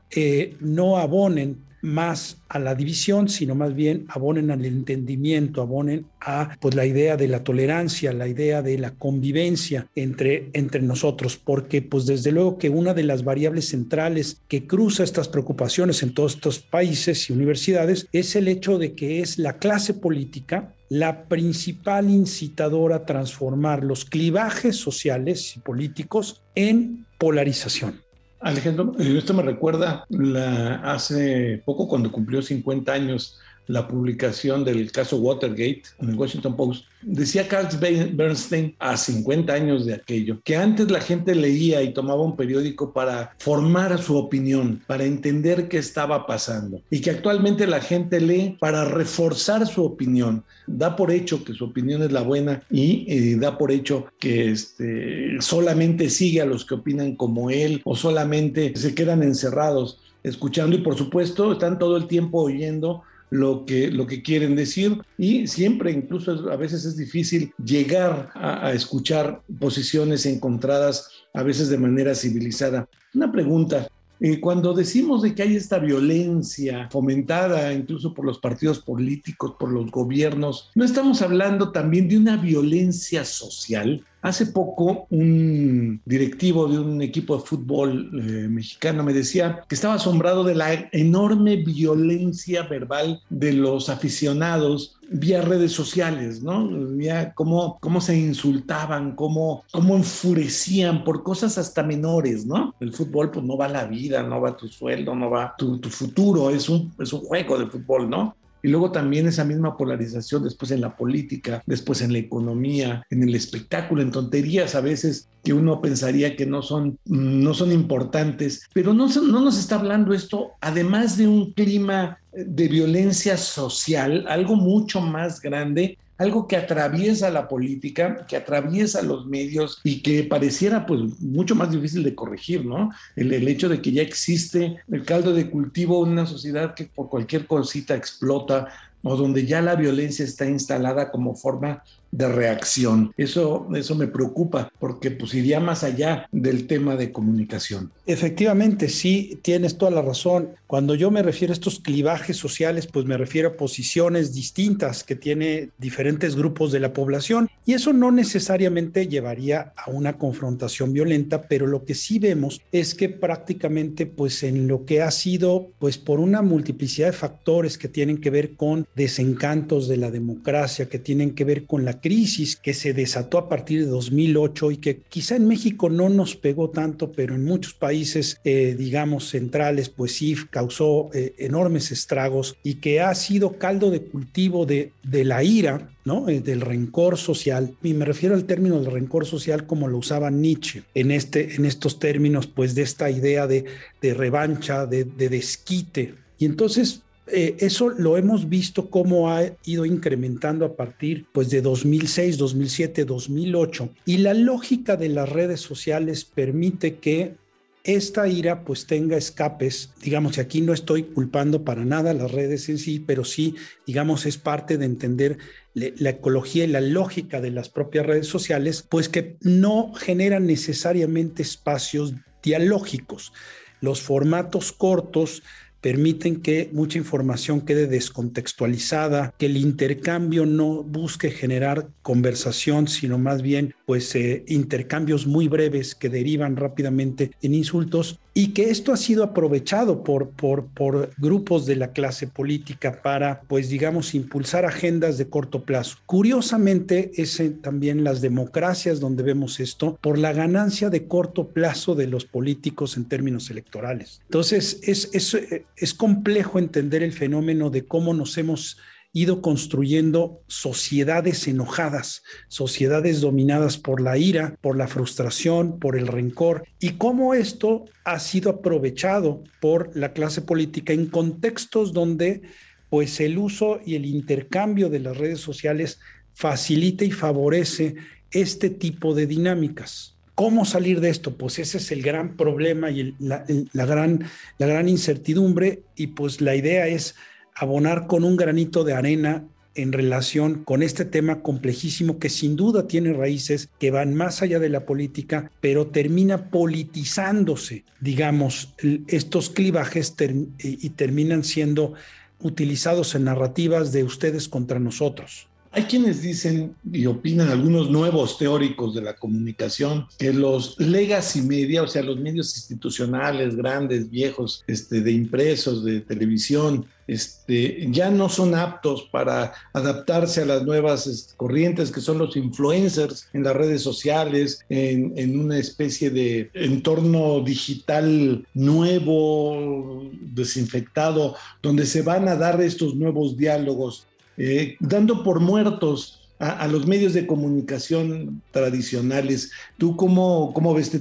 no 0.60 0.98
abonen 0.98 1.66
más 1.82 2.38
a 2.50 2.60
la 2.60 2.76
división, 2.76 3.30
sino 3.30 3.56
más 3.56 3.76
bien 3.76 4.06
abonen 4.10 4.52
al 4.52 4.66
entendimiento, 4.66 5.62
abonen 5.62 6.06
a 6.22 6.58
pues 6.60 6.76
la 6.76 6.86
idea 6.86 7.18
de 7.18 7.28
la 7.28 7.44
tolerancia, 7.44 8.14
la 8.14 8.28
idea 8.28 8.62
de 8.62 8.78
la 8.78 8.92
convivencia 8.92 9.88
entre, 9.96 10.50
entre 10.54 10.82
nosotros, 10.82 11.38
porque 11.38 11.82
pues 11.82 12.06
desde 12.06 12.32
luego 12.32 12.58
que 12.58 12.70
una 12.70 12.94
de 12.94 13.04
las 13.04 13.24
variables 13.24 13.70
centrales 13.70 14.42
que 14.48 14.66
cruza 14.66 15.04
estas 15.04 15.28
preocupaciones 15.28 16.04
en 16.04 16.14
todos 16.14 16.36
estos 16.36 16.60
países 16.60 17.30
y 17.30 17.34
universidades 17.34 18.08
es 18.12 18.36
el 18.36 18.48
hecho 18.48 18.78
de 18.78 18.94
que 18.94 19.22
es 19.22 19.38
la 19.38 19.58
clase 19.58 19.94
política 19.94 20.74
la 20.90 21.26
principal 21.26 22.10
incitadora 22.10 22.98
a 22.98 23.06
transformar 23.06 23.84
los 23.84 24.06
clivajes 24.06 24.78
sociales 24.78 25.58
y 25.58 25.60
políticos 25.60 26.44
en 26.56 27.06
polarización. 27.18 28.07
Alejandro, 28.40 28.94
eh, 29.00 29.18
esto 29.18 29.34
me 29.34 29.44
recuerda 29.44 30.06
la, 30.10 30.76
hace 30.94 31.62
poco 31.66 31.88
cuando 31.88 32.12
cumplió 32.12 32.42
50 32.42 32.92
años 32.92 33.40
la 33.68 33.88
publicación 33.88 34.64
del 34.64 34.92
caso 34.92 35.18
Watergate 35.18 35.84
en 36.00 36.10
el 36.10 36.16
Washington 36.16 36.56
Post, 36.56 36.86
decía 37.02 37.48
Carl 37.48 37.68
Bernstein 38.14 38.76
a 38.80 38.98
50 38.98 39.54
años 39.54 39.86
de 39.86 39.94
aquello, 39.94 40.40
que 40.44 40.56
antes 40.56 40.90
la 40.90 41.02
gente 41.02 41.36
leía 41.36 41.82
y 41.82 41.94
tomaba 41.94 42.22
un 42.22 42.36
periódico 42.36 42.94
para 42.94 43.36
formar 43.38 44.02
su 44.02 44.18
opinión, 44.18 44.82
para 44.88 45.04
entender 45.04 45.68
qué 45.68 45.78
estaba 45.78 46.26
pasando, 46.26 46.82
y 46.90 47.02
que 47.02 47.12
actualmente 47.12 47.68
la 47.68 47.82
gente 47.82 48.20
lee 48.20 48.58
para 48.60 48.86
reforzar 48.86 49.68
su 49.68 49.84
opinión. 49.84 50.44
Da 50.66 50.96
por 50.96 51.12
hecho 51.12 51.44
que 51.44 51.54
su 51.54 51.66
opinión 51.66 52.04
es 52.04 52.12
la 52.12 52.22
buena 52.22 52.64
y 52.70 53.06
eh, 53.08 53.38
da 53.38 53.58
por 53.58 53.72
hecho 53.72 54.08
que 54.20 54.52
este, 54.52 55.38
solamente 55.40 56.10
sigue 56.10 56.42
a 56.42 56.46
los 56.46 56.66
que 56.66 56.76
opinan 56.76 57.16
como 57.16 57.50
él 57.50 57.82
o 57.86 57.96
solamente 57.96 58.74
se 58.76 58.94
quedan 58.94 59.24
encerrados 59.24 60.00
escuchando 60.24 60.76
y 60.76 60.80
por 60.80 60.98
supuesto 60.98 61.54
están 61.54 61.80
todo 61.80 61.98
el 61.98 62.08
tiempo 62.08 62.42
oyendo 62.42 63.04
lo 63.30 63.66
que, 63.66 63.92
lo 63.92 64.08
que 64.08 64.22
quieren 64.22 64.56
decir 64.56 65.02
y 65.18 65.48
siempre, 65.48 65.92
incluso 65.92 66.50
a 66.50 66.56
veces 66.56 66.86
es 66.86 66.98
difícil 66.98 67.52
llegar 67.64 68.32
a, 68.36 68.72
escuchar 68.74 69.42
posiciones 69.60 70.26
encontradas, 70.26 71.10
a 71.34 71.44
veces 71.44 71.70
de 71.70 71.78
manera 71.78 72.16
civilizada. 72.16 72.88
Una 73.14 73.32
pregunta, 73.32 73.88
eh, 74.20 74.40
cuando 74.40 74.74
decimos 74.74 75.22
de 75.22 75.36
que 75.36 75.44
hay 75.44 75.56
esta 75.56 75.78
violencia 75.78 76.90
fomentada 76.90 77.72
incluso 77.74 78.14
por 78.14 78.26
los 78.26 78.40
partidos 78.40 78.80
políticos, 78.80 79.56
por 79.60 79.72
los 79.72 79.92
gobiernos, 79.92 80.72
¿no 80.76 80.84
estamos 80.84 81.22
hablando 81.22 81.72
también 81.72 82.08
de 82.08 82.18
una 82.18 82.38
violencia 82.38 83.26
social? 83.26 84.04
Hace 84.22 84.48
poco 84.48 85.08
un 85.10 86.02
directivo 86.06 86.68
de 86.68 86.80
un 86.80 87.02
equipo 87.02 87.38
de 87.38 87.44
fútbol 87.44 88.10
eh, 88.14 88.48
mexicano 88.48 89.04
me 89.04 89.14
decía 89.14 89.64
que 89.70 89.76
estaba 89.76 89.96
asombrado 89.96 90.44
de 90.44 90.56
la 90.56 90.90
enorme 90.92 91.58
violencia 91.58 92.64
verbal 92.64 93.22
de 93.30 93.54
los 93.54 93.90
aficionados 93.90 94.98
vía 95.10 95.42
redes 95.42 95.72
sociales, 95.72 96.44
¿no? 96.44 96.68
Vía 96.68 97.34
cómo, 97.34 97.78
cómo 97.80 98.02
se 98.02 98.18
insultaban, 98.18 99.16
cómo, 99.16 99.64
cómo 99.72 99.96
enfurecían 99.96 101.04
por 101.04 101.24
cosas 101.24 101.58
hasta 101.58 101.84
menores, 101.84 102.46
¿no? 102.46 102.76
El 102.80 102.94
fútbol 102.94 103.32
pues 103.32 103.46
no 103.46 103.58
va 103.58 103.68
la 103.68 103.86
vida, 103.86 104.24
no 104.24 104.42
va 104.42 104.58
tu 104.58 104.68
sueldo, 104.68 105.16
no 105.16 105.30
va 105.30 105.56
tu, 105.58 105.80
tu 105.80 105.90
futuro, 105.90 106.50
es 106.50 106.68
un, 106.70 106.94
es 107.00 107.14
un 107.14 107.22
juego 107.22 107.58
de 107.58 107.68
fútbol, 107.68 108.10
¿no? 108.10 108.36
Y 108.64 108.70
luego 108.70 108.92
también 108.92 109.28
esa 109.28 109.44
misma 109.44 109.78
polarización 109.78 110.44
después 110.44 110.72
en 110.72 110.82
la 110.82 110.96
política, 110.96 111.62
después 111.66 112.02
en 112.02 112.14
la 112.14 112.20
economía, 112.20 113.06
en 113.10 113.24
el 113.24 113.36
espectáculo, 113.36 114.02
en 114.02 114.12
tonterías 114.12 114.76
a 114.76 114.82
veces 114.82 115.30
que 115.44 115.54
uno 115.54 115.82
pensaría 115.82 116.36
que 116.36 116.46
no 116.46 116.62
son, 116.62 117.00
no 117.06 117.54
son 117.54 117.72
importantes, 117.72 118.68
pero 118.74 118.94
no, 118.94 119.08
no 119.08 119.42
nos 119.42 119.58
está 119.58 119.76
hablando 119.76 120.14
esto, 120.14 120.52
además 120.60 121.18
de 121.18 121.28
un 121.28 121.54
clima 121.54 122.20
de 122.34 122.68
violencia 122.68 123.38
social, 123.38 124.26
algo 124.28 124.56
mucho 124.56 125.00
más 125.02 125.42
grande 125.42 125.98
algo 126.18 126.48
que 126.48 126.58
atraviesa 126.58 127.30
la 127.30 127.48
política, 127.48 128.26
que 128.28 128.36
atraviesa 128.36 129.02
los 129.02 129.28
medios 129.28 129.80
y 129.84 130.02
que 130.02 130.24
pareciera 130.24 130.86
pues 130.86 131.20
mucho 131.22 131.56
más 131.56 131.72
difícil 131.72 132.04
de 132.04 132.16
corregir, 132.16 132.66
¿no? 132.66 132.92
El, 133.16 133.34
el, 133.34 133.48
hecho 133.48 133.70
de 133.70 133.82
que 133.82 133.92
ya 133.92 134.02
existe 134.02 134.78
el 134.92 135.04
caldo 135.04 135.34
de 135.34 135.50
cultivo 135.50 136.04
en 136.06 136.14
una 136.14 136.26
sociedad 136.26 136.74
que 136.74 136.86
por 136.86 137.10
cualquier 137.10 137.46
cosita 137.46 137.96
explota 137.96 138.68
o 139.04 139.16
donde 139.16 139.46
ya 139.46 139.62
la 139.62 139.76
violencia 139.76 140.26
está 140.26 140.46
instalada 140.46 141.12
como 141.12 141.36
forma 141.36 141.84
de 142.12 142.28
reacción. 142.28 143.14
Eso, 143.18 143.68
eso 143.76 143.96
me 143.96 144.08
preocupa 144.08 144.72
porque 144.80 145.12
pues 145.12 145.34
iría 145.34 145.60
más 145.60 145.84
allá 145.84 146.28
del 146.32 146.68
tema 146.68 146.96
de 146.96 147.12
comunicación. 147.12 147.92
Efectivamente, 148.06 148.90
sí, 148.90 149.40
tienes 149.42 149.78
toda 149.78 149.92
la 149.92 150.02
razón. 150.02 150.50
Cuando 150.66 150.96
yo 150.96 151.12
me 151.12 151.24
refiero 151.24 151.52
a 151.52 151.56
estos 151.56 151.80
clivajes 151.80 152.38
sociales, 152.38 152.88
pues 152.88 153.06
me 153.06 153.18
refiero 153.18 153.50
a 153.50 153.58
posiciones 153.58 154.34
distintas 154.34 155.04
que 155.04 155.16
tiene 155.16 155.70
diferentes 155.78 156.36
grupos 156.36 156.72
de 156.72 156.80
la 156.80 156.94
población 156.94 157.50
y 157.66 157.74
eso 157.74 157.94
no 157.94 158.12
necesariamente 158.12 159.08
llevaría 159.08 159.74
a 159.76 159.90
una 159.90 160.18
confrontación 160.18 160.94
violenta, 160.94 161.44
pero 161.44 161.68
lo 161.68 161.86
que 161.86 161.96
sí 161.96 162.20
vemos 162.20 162.62
es 162.72 162.96
que 162.96 163.10
prácticamente 163.10 164.06
pues 164.06 164.44
en 164.44 164.68
lo 164.68 164.86
que 164.86 165.02
ha 165.02 165.12
sido 165.12 165.70
pues 165.80 165.98
por 165.98 166.20
una 166.20 166.42
multiplicidad 166.42 167.08
de 167.08 167.14
factores 167.14 167.78
que 167.78 167.88
tienen 167.88 168.20
que 168.20 168.30
ver 168.30 168.56
con 168.56 168.88
desencantos 168.96 169.88
de 169.88 169.98
la 169.98 170.12
democracia, 170.12 170.90
que 170.90 171.00
tienen 171.00 171.32
que 171.32 171.44
ver 171.44 171.66
con 171.66 171.86
la 171.86 171.97
crisis 172.00 172.56
que 172.56 172.74
se 172.74 172.94
desató 172.94 173.38
a 173.38 173.50
partir 173.50 173.82
de 173.82 173.88
2008 173.88 174.72
y 174.72 174.78
que 174.78 175.02
quizá 175.10 175.36
en 175.36 175.48
México 175.48 175.90
no 175.90 176.10
nos 176.10 176.36
pegó 176.36 176.70
tanto, 176.70 177.12
pero 177.12 177.36
en 177.36 177.46
muchos 177.46 177.74
países, 177.74 178.40
eh, 178.44 178.76
digamos, 178.78 179.30
centrales, 179.30 179.90
pues 179.90 180.14
sí 180.14 180.36
causó 180.50 181.10
eh, 181.14 181.36
enormes 181.38 181.92
estragos 181.92 182.58
y 182.64 182.76
que 182.76 183.02
ha 183.02 183.14
sido 183.16 183.58
caldo 183.58 183.92
de 183.92 184.02
cultivo 184.02 184.66
de, 184.66 184.92
de 185.04 185.26
la 185.26 185.44
ira 185.44 185.90
¿no? 186.08 186.30
Eh, 186.30 186.40
del 186.40 186.62
rencor 186.62 187.18
social, 187.18 187.76
y 187.84 187.94
me 187.94 188.06
refiero 188.06 188.34
al 188.34 188.46
término 188.46 188.80
del 188.80 188.92
rencor 188.92 189.26
social 189.26 189.68
como 189.68 189.90
lo 189.90 189.98
usaba 189.98 190.32
Nietzsche 190.32 190.84
en, 190.94 191.12
este, 191.12 191.56
en 191.56 191.66
estos 191.66 192.00
términos, 192.00 192.48
pues 192.48 192.76
de 192.76 192.84
esta 192.84 193.12
idea 193.12 193.46
de, 193.46 193.66
de 194.02 194.14
revancha, 194.14 194.86
de, 194.86 195.04
de 195.04 195.28
desquite. 195.28 196.16
Y 196.40 196.46
entonces 196.46 197.02
eh, 197.30 197.58
eso 197.60 197.90
lo 197.90 198.18
hemos 198.18 198.48
visto 198.50 198.90
cómo 198.90 199.32
ha 199.32 199.44
ido 199.66 199.86
incrementando 199.86 200.66
a 200.66 200.76
partir 200.76 201.26
pues, 201.32 201.50
de 201.50 201.62
2006, 201.62 202.38
2007, 202.38 203.06
2008. 203.06 203.90
Y 204.06 204.18
la 204.18 204.34
lógica 204.34 204.96
de 204.96 205.10
las 205.10 205.30
redes 205.30 205.62
sociales 205.62 206.26
permite 206.26 206.96
que 206.98 207.36
esta 207.84 208.28
ira 208.28 208.66
pues 208.66 208.86
tenga 208.86 209.16
escapes, 209.16 209.94
digamos, 210.02 210.38
y 210.38 210.42
aquí 210.42 210.60
no 210.60 210.74
estoy 210.74 211.04
culpando 211.04 211.64
para 211.64 211.86
nada 211.86 212.14
las 212.14 212.32
redes 212.32 212.68
en 212.68 212.80
sí, 212.80 213.00
pero 213.00 213.24
sí, 213.24 213.56
digamos, 213.86 214.26
es 214.26 214.38
parte 214.38 214.78
de 214.78 214.86
entender 214.86 215.38
la 215.74 216.10
ecología 216.10 216.66
y 216.66 216.68
la 216.68 216.82
lógica 216.82 217.40
de 217.40 217.52
las 217.52 217.70
propias 217.70 218.06
redes 218.06 218.28
sociales, 218.28 218.84
pues 218.88 219.08
que 219.08 219.38
no 219.42 219.94
generan 219.94 220.48
necesariamente 220.48 221.44
espacios 221.44 222.14
dialógicos. 222.44 223.32
Los 223.80 224.02
formatos 224.02 224.74
cortos 224.74 225.44
permiten 225.82 226.42
que 226.42 226.70
mucha 226.74 226.98
información 226.98 227.62
quede 227.62 227.88
descontextualizada, 227.88 229.34
que 229.38 229.48
el 229.48 229.58
intercambio 229.58 230.46
no 230.46 230.84
busque 230.84 231.32
generar 231.32 231.90
conversación, 232.02 232.88
sino 232.88 233.18
más 233.18 233.42
bien 233.42 233.74
pues 233.86 234.14
eh, 234.16 234.44
intercambios 234.48 235.28
muy 235.28 235.48
breves 235.48 235.96
que 235.96 236.10
derivan 236.10 236.56
rápidamente 236.56 237.32
en 237.42 237.54
insultos 237.54 238.20
y 238.38 238.50
que 238.50 238.70
esto 238.70 238.94
ha 238.94 238.98
sido 238.98 239.24
aprovechado 239.24 240.04
por, 240.04 240.30
por, 240.30 240.68
por 240.68 241.10
grupos 241.18 241.66
de 241.66 241.76
la 241.76 241.92
clase 241.92 242.28
política 242.28 243.02
para 243.02 243.42
pues 243.48 243.70
digamos 243.70 244.14
impulsar 244.14 244.64
agendas 244.64 245.18
de 245.18 245.28
corto 245.28 245.64
plazo. 245.64 245.98
Curiosamente 246.06 247.12
es 247.16 247.42
también 247.64 248.04
las 248.04 248.22
democracias 248.22 249.00
donde 249.00 249.24
vemos 249.24 249.60
esto 249.60 249.98
por 250.02 250.20
la 250.20 250.34
ganancia 250.34 250.92
de 250.92 251.08
corto 251.08 251.48
plazo 251.48 251.96
de 251.96 252.06
los 252.06 252.26
políticos 252.26 252.96
en 252.96 253.06
términos 253.06 253.50
electorales. 253.50 254.22
Entonces 254.26 254.82
es, 254.84 255.10
es, 255.14 255.36
es 255.78 255.94
complejo 255.94 256.60
entender 256.60 257.04
el 257.04 257.14
fenómeno 257.14 257.70
de 257.70 257.86
cómo 257.86 258.14
nos 258.14 258.38
hemos 258.38 258.78
ido 259.14 259.42
construyendo 259.42 260.44
sociedades 260.48 261.48
enojadas, 261.48 262.24
sociedades 262.50 263.22
dominadas 263.22 263.78
por 263.78 264.02
la 264.02 264.18
ira, 264.18 264.56
por 264.62 264.78
la 264.78 264.88
frustración, 264.88 265.80
por 265.80 265.98
el 265.98 266.08
rencor, 266.08 266.68
y 266.80 266.92
cómo 266.92 267.34
esto 267.34 267.86
ha 268.04 268.20
sido 268.20 268.50
aprovechado 268.52 269.44
por 269.62 269.96
la 269.96 270.14
clase 270.14 270.42
política 270.42 270.94
en 270.94 271.08
contextos 271.08 271.94
donde 271.94 272.42
pues 272.90 273.20
el 273.20 273.38
uso 273.38 273.80
y 273.86 273.96
el 273.96 274.06
intercambio 274.06 274.90
de 274.90 275.00
las 275.00 275.18
redes 275.18 275.40
sociales 275.40 276.00
facilita 276.34 277.04
y 277.04 277.12
favorece 277.12 277.96
este 278.32 278.70
tipo 278.70 279.14
de 279.14 279.28
dinámicas. 279.28 280.17
¿Cómo 280.38 280.66
salir 280.66 281.02
de 281.02 281.10
esto? 281.10 281.36
Pues 281.36 281.58
ese 281.58 281.80
es 281.80 281.92
el 281.92 282.04
gran 282.04 282.38
problema 282.38 282.92
y 282.92 283.16
la, 283.18 283.44
gran, 283.74 284.88
incertidumbre 284.88 285.82
y 285.96 286.08
pues 286.08 286.42
la 286.42 286.56
idea 286.56 286.86
es 286.86 287.16
abonar 287.56 288.06
con 288.06 288.24
un 288.24 288.38
granito 288.38 288.84
de 288.84 288.94
arena 288.94 289.46
en 289.74 289.92
relación 289.92 290.64
con 290.64 290.84
este 290.84 291.06
tema 291.06 291.42
complejísimo 291.42 292.20
que 292.20 292.30
sin 292.30 292.56
duda 292.56 292.88
tiene 292.88 293.14
raíces 293.14 293.70
que 293.80 293.90
van 293.90 294.14
más 294.14 294.44
allá 294.44 294.60
de 294.60 294.70
la 294.70 294.86
política, 294.86 295.50
pero 295.60 295.88
termina 295.88 296.52
politizándose, 296.52 297.84
digamos, 298.00 298.76
estos 299.08 299.50
clivajes 299.50 300.14
y 300.60 300.90
terminan 300.92 301.44
siendo 301.44 301.96
utilizados 302.42 303.16
en 303.16 303.24
narrativas 303.24 303.92
de 303.92 304.04
ustedes 304.04 304.48
contra 304.48 304.78
nosotros. 304.78 305.48
Hay 305.78 305.84
quienes 305.84 306.24
dicen 306.24 306.76
y 306.92 307.06
opinan 307.06 307.50
algunos 307.50 307.92
nuevos 307.92 308.40
teóricos 308.40 308.96
de 308.96 309.04
la 309.04 309.16
comunicación 309.16 310.08
que 310.18 310.34
los 310.34 310.76
legacy 310.80 311.44
media, 311.44 311.84
o 311.84 311.88
sea, 311.88 312.02
los 312.02 312.18
medios 312.20 312.56
institucionales 312.56 313.56
grandes, 313.56 314.10
viejos, 314.10 314.64
este, 314.66 315.02
de 315.02 315.12
impresos, 315.12 315.86
de 315.86 316.02
televisión, 316.02 316.88
este, 317.06 317.88
ya 317.92 318.10
no 318.10 318.28
son 318.28 318.56
aptos 318.56 319.08
para 319.12 319.54
adaptarse 319.72 320.42
a 320.42 320.46
las 320.48 320.64
nuevas 320.64 321.36
corrientes 321.38 321.92
que 321.92 322.02
son 322.02 322.18
los 322.18 322.36
influencers 322.36 323.30
en 323.34 323.44
las 323.44 323.56
redes 323.56 323.84
sociales, 323.84 324.66
en, 324.70 325.14
en, 325.16 325.40
una 325.40 325.60
especie 325.60 326.10
de 326.10 326.50
entorno 326.56 327.42
digital 327.42 328.48
nuevo, 328.56 330.10
desinfectado, 330.22 331.36
donde 331.62 331.86
se 331.86 332.02
van 332.02 332.28
a 332.28 332.36
dar 332.36 332.60
estos 332.62 332.96
nuevos 332.96 333.38
diálogos 333.38 334.08
eh, 334.38 334.78
dando 334.80 335.24
por 335.24 335.40
muertos 335.40 336.28
a, 336.40 336.68
los 336.68 336.86
medios 336.86 337.14
de 337.14 337.26
comunicación 337.26 338.42
tradicionales. 338.52 339.52
¿Tú 339.78 339.96
cómo, 339.96 340.54
cómo 340.54 340.74
ves? 340.74 340.92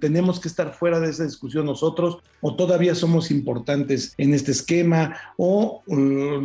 ¿Tenemos 0.00 0.40
que 0.40 0.48
estar 0.48 0.72
fuera 0.74 1.00
de 1.00 1.10
esa 1.10 1.24
discusión 1.24 1.66
nosotros 1.66 2.18
o 2.40 2.56
todavía 2.56 2.94
somos 2.94 3.30
importantes 3.30 4.14
en 4.16 4.32
este 4.32 4.52
esquema 4.52 5.16
o, 5.36 5.82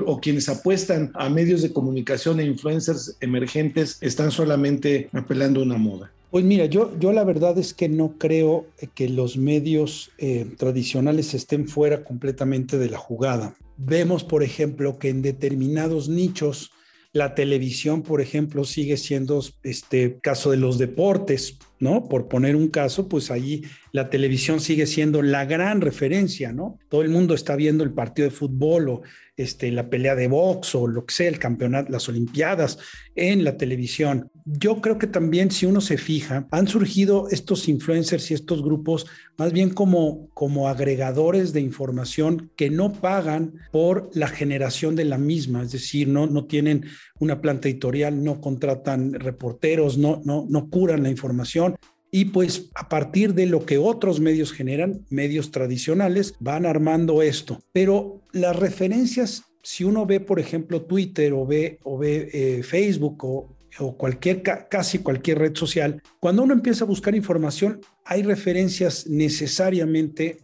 o 0.06 0.20
quienes 0.20 0.50
apuestan 0.50 1.12
a 1.14 1.30
medios 1.30 1.62
de 1.62 1.72
comunicación 1.72 2.40
e 2.40 2.46
influencers 2.46 3.16
emergentes 3.22 3.98
están 4.02 4.32
solamente 4.32 5.10
apelando 5.14 5.62
a 5.62 5.64
una 5.64 5.78
moda? 5.78 6.12
Pues 6.30 6.46
mira, 6.46 6.66
yo, 6.66 6.98
yo 6.98 7.12
la 7.12 7.26
verdad 7.26 7.58
es 7.58 7.74
que 7.74 7.90
no 7.90 8.14
creo 8.18 8.66
que 8.96 9.10
los 9.10 9.36
medios 9.36 10.12
eh, 10.18 10.48
tradicionales 10.58 11.34
estén 11.34 11.68
fuera 11.68 12.06
completamente 12.06 12.78
de 12.78 12.90
la 12.90 12.98
jugada. 12.98 13.54
Vemos, 13.84 14.24
por 14.24 14.44
ejemplo, 14.44 15.00
que 15.00 15.10
en 15.10 15.24
determinados 15.24 16.08
nichos, 16.08 16.72
la 17.14 17.34
televisión, 17.34 18.04
por 18.04 18.22
ejemplo, 18.22 18.64
sigue 18.64 18.96
siendo 18.96 19.44
este 19.64 20.20
caso 20.20 20.52
de 20.52 20.58
los 20.58 20.78
deportes, 20.78 21.58
¿no? 21.82 22.08
Por 22.08 22.28
poner 22.28 22.56
un 22.56 22.70
caso, 22.70 23.10
pues 23.10 23.32
allí 23.32 23.64
la 23.92 24.10
televisión 24.10 24.62
sigue 24.62 24.88
siendo 24.88 25.22
la 25.22 25.46
gran 25.46 25.82
referencia, 25.82 26.54
¿no? 26.54 26.80
Todo 26.88 27.02
el 27.02 27.10
mundo 27.10 27.34
está 27.34 27.56
viendo 27.56 27.84
el 27.84 27.92
partido 27.92 28.30
de 28.30 28.36
fútbol 28.36 28.90
o 28.90 29.02
este, 29.36 29.72
la 29.72 29.90
pelea 29.90 30.16
de 30.16 30.28
box 30.28 30.76
o 30.76 30.88
lo 30.88 31.06
que 31.06 31.14
sea, 31.14 31.28
el 31.28 31.40
campeonato, 31.40 31.92
las 31.92 32.08
Olimpiadas 32.08 32.78
en 33.16 33.44
la 33.44 33.58
televisión. 33.58 34.30
Yo 34.46 34.82
creo 34.82 34.98
que 34.98 35.08
también, 35.08 35.52
si 35.52 35.66
uno 35.66 35.82
se 35.82 35.98
fija, 35.98 36.48
han 36.52 36.68
surgido 36.68 37.28
estos 37.30 37.68
influencers 37.68 38.30
y 38.30 38.36
estos 38.36 38.62
grupos 38.62 39.08
más 39.38 39.54
bien 39.54 39.72
como, 39.72 40.30
como 40.36 40.68
agregadores 40.68 41.54
de 41.54 41.62
información 41.62 42.52
que 42.56 42.70
no 42.70 42.94
pagan 42.94 43.54
por 43.72 44.10
la 44.14 44.28
generación 44.28 44.96
de 44.96 45.06
la 45.06 45.18
misma, 45.18 45.64
es 45.64 45.72
decir, 45.72 46.08
no, 46.08 46.28
no 46.28 46.46
tienen 46.46 46.86
una 47.20 47.42
planta 47.42 47.68
editorial, 47.68 48.24
no 48.24 48.40
contratan 48.42 49.14
reporteros, 49.14 49.98
no, 49.98 50.22
no, 50.24 50.46
no 50.48 50.70
curan 50.70 51.04
la 51.04 51.10
información, 51.10 51.71
y 52.12 52.26
pues 52.26 52.70
a 52.76 52.90
partir 52.90 53.34
de 53.34 53.46
lo 53.46 53.66
que 53.66 53.78
otros 53.78 54.20
medios 54.20 54.52
generan, 54.52 55.06
medios 55.10 55.52
tradicionales, 55.52 56.36
van 56.40 56.66
armando 56.66 57.22
esto. 57.22 57.64
Pero 57.72 58.22
las 58.34 58.56
referencias, 58.56 59.46
si 59.64 59.86
uno 59.86 60.06
ve, 60.06 60.20
por 60.20 60.40
ejemplo, 60.40 60.82
Twitter 60.82 61.32
o 61.32 61.48
ve, 61.48 61.80
o 61.84 61.98
ve 61.98 62.30
eh, 62.34 62.64
Facebook 62.64 63.24
o, 63.24 63.56
o 63.80 63.98
cualquier, 63.98 64.44
casi 64.44 65.00
cualquier 65.00 65.40
red 65.40 65.56
social, 65.56 66.04
cuando 66.20 66.44
uno 66.44 66.54
empieza 66.54 66.84
a 66.84 66.88
buscar 66.88 67.16
información, 67.16 67.80
hay 68.04 68.24
referencias 68.24 69.08
necesariamente 69.08 70.40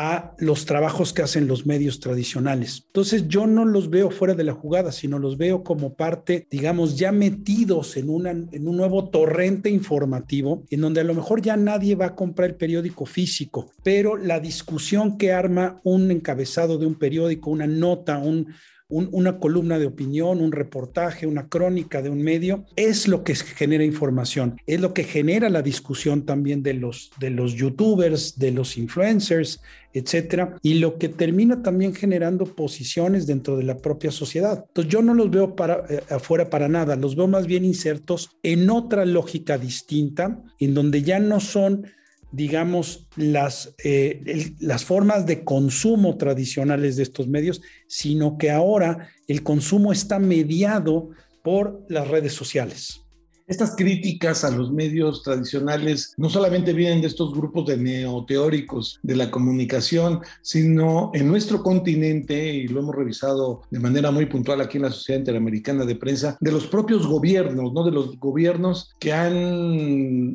a 0.00 0.32
los 0.38 0.64
trabajos 0.64 1.12
que 1.12 1.22
hacen 1.22 1.48
los 1.48 1.66
medios 1.66 1.98
tradicionales. 1.98 2.84
Entonces 2.86 3.26
yo 3.26 3.48
no 3.48 3.64
los 3.64 3.90
veo 3.90 4.12
fuera 4.12 4.34
de 4.34 4.44
la 4.44 4.52
jugada, 4.52 4.92
sino 4.92 5.18
los 5.18 5.36
veo 5.36 5.64
como 5.64 5.94
parte, 5.94 6.46
digamos, 6.52 6.96
ya 6.96 7.10
metidos 7.10 7.96
en, 7.96 8.08
en 8.52 8.68
un 8.68 8.76
nuevo 8.76 9.08
torrente 9.08 9.70
informativo, 9.70 10.62
en 10.70 10.82
donde 10.82 11.00
a 11.00 11.04
lo 11.04 11.14
mejor 11.14 11.42
ya 11.42 11.56
nadie 11.56 11.96
va 11.96 12.06
a 12.06 12.14
comprar 12.14 12.50
el 12.50 12.54
periódico 12.54 13.06
físico, 13.06 13.72
pero 13.82 14.16
la 14.16 14.38
discusión 14.38 15.18
que 15.18 15.32
arma 15.32 15.80
un 15.82 16.12
encabezado 16.12 16.78
de 16.78 16.86
un 16.86 16.94
periódico, 16.94 17.50
una 17.50 17.66
nota, 17.66 18.18
un, 18.18 18.54
una 18.90 19.38
columna 19.38 19.78
de 19.78 19.86
opinión, 19.86 20.40
un 20.40 20.50
reportaje, 20.50 21.26
una 21.26 21.48
crónica 21.48 22.00
de 22.00 22.08
un 22.08 22.22
medio, 22.22 22.64
es 22.74 23.06
lo 23.06 23.22
que 23.22 23.34
genera 23.34 23.84
información, 23.84 24.60
es 24.66 24.80
lo 24.80 24.94
que 24.94 25.04
genera 25.04 25.50
la 25.50 25.60
discusión 25.60 26.24
también 26.24 26.62
de 26.62 26.72
los, 26.72 27.10
de 27.20 27.28
los 27.28 27.52
youtubers, 27.54 28.38
de 28.38 28.50
los 28.50 28.78
influencers, 28.78 29.60
etcétera, 29.92 30.56
y 30.62 30.74
lo 30.74 30.98
que 30.98 31.10
termina 31.10 31.62
también 31.62 31.94
generando 31.94 32.46
posiciones 32.46 33.26
dentro 33.26 33.58
de 33.58 33.64
la 33.64 33.76
propia 33.76 34.10
sociedad. 34.10 34.64
Entonces 34.68 34.90
yo 34.90 35.02
no 35.02 35.12
los 35.12 35.30
veo 35.30 35.54
para, 35.54 35.84
eh, 35.90 36.02
afuera 36.08 36.48
para 36.48 36.68
nada, 36.68 36.96
los 36.96 37.14
veo 37.14 37.28
más 37.28 37.46
bien 37.46 37.66
insertos 37.66 38.30
en 38.42 38.70
otra 38.70 39.04
lógica 39.04 39.58
distinta, 39.58 40.42
en 40.58 40.72
donde 40.72 41.02
ya 41.02 41.18
no 41.18 41.40
son 41.40 41.86
digamos, 42.30 43.06
las, 43.16 43.74
eh, 43.82 44.54
las 44.60 44.84
formas 44.84 45.26
de 45.26 45.44
consumo 45.44 46.16
tradicionales 46.16 46.96
de 46.96 47.02
estos 47.02 47.28
medios, 47.28 47.62
sino 47.86 48.36
que 48.38 48.50
ahora 48.50 49.08
el 49.26 49.42
consumo 49.42 49.92
está 49.92 50.18
mediado 50.18 51.10
por 51.42 51.84
las 51.88 52.08
redes 52.08 52.34
sociales. 52.34 53.07
Estas 53.48 53.74
críticas 53.76 54.44
a 54.44 54.50
los 54.50 54.70
medios 54.70 55.22
tradicionales 55.22 56.12
no 56.18 56.28
solamente 56.28 56.74
vienen 56.74 57.00
de 57.00 57.06
estos 57.06 57.32
grupos 57.32 57.64
de 57.64 57.78
neoteóricos 57.78 59.00
de 59.02 59.16
la 59.16 59.30
comunicación, 59.30 60.20
sino 60.42 61.10
en 61.14 61.28
nuestro 61.28 61.62
continente, 61.62 62.54
y 62.54 62.68
lo 62.68 62.80
hemos 62.80 62.94
revisado 62.94 63.62
de 63.70 63.80
manera 63.80 64.10
muy 64.10 64.26
puntual 64.26 64.60
aquí 64.60 64.76
en 64.76 64.82
la 64.82 64.90
Sociedad 64.90 65.20
Interamericana 65.20 65.86
de 65.86 65.96
Prensa, 65.96 66.36
de 66.40 66.52
los 66.52 66.66
propios 66.66 67.06
gobiernos, 67.06 67.72
¿no? 67.72 67.84
De 67.84 67.90
los 67.90 68.18
gobiernos 68.18 68.90
que 68.98 69.14
han 69.14 69.34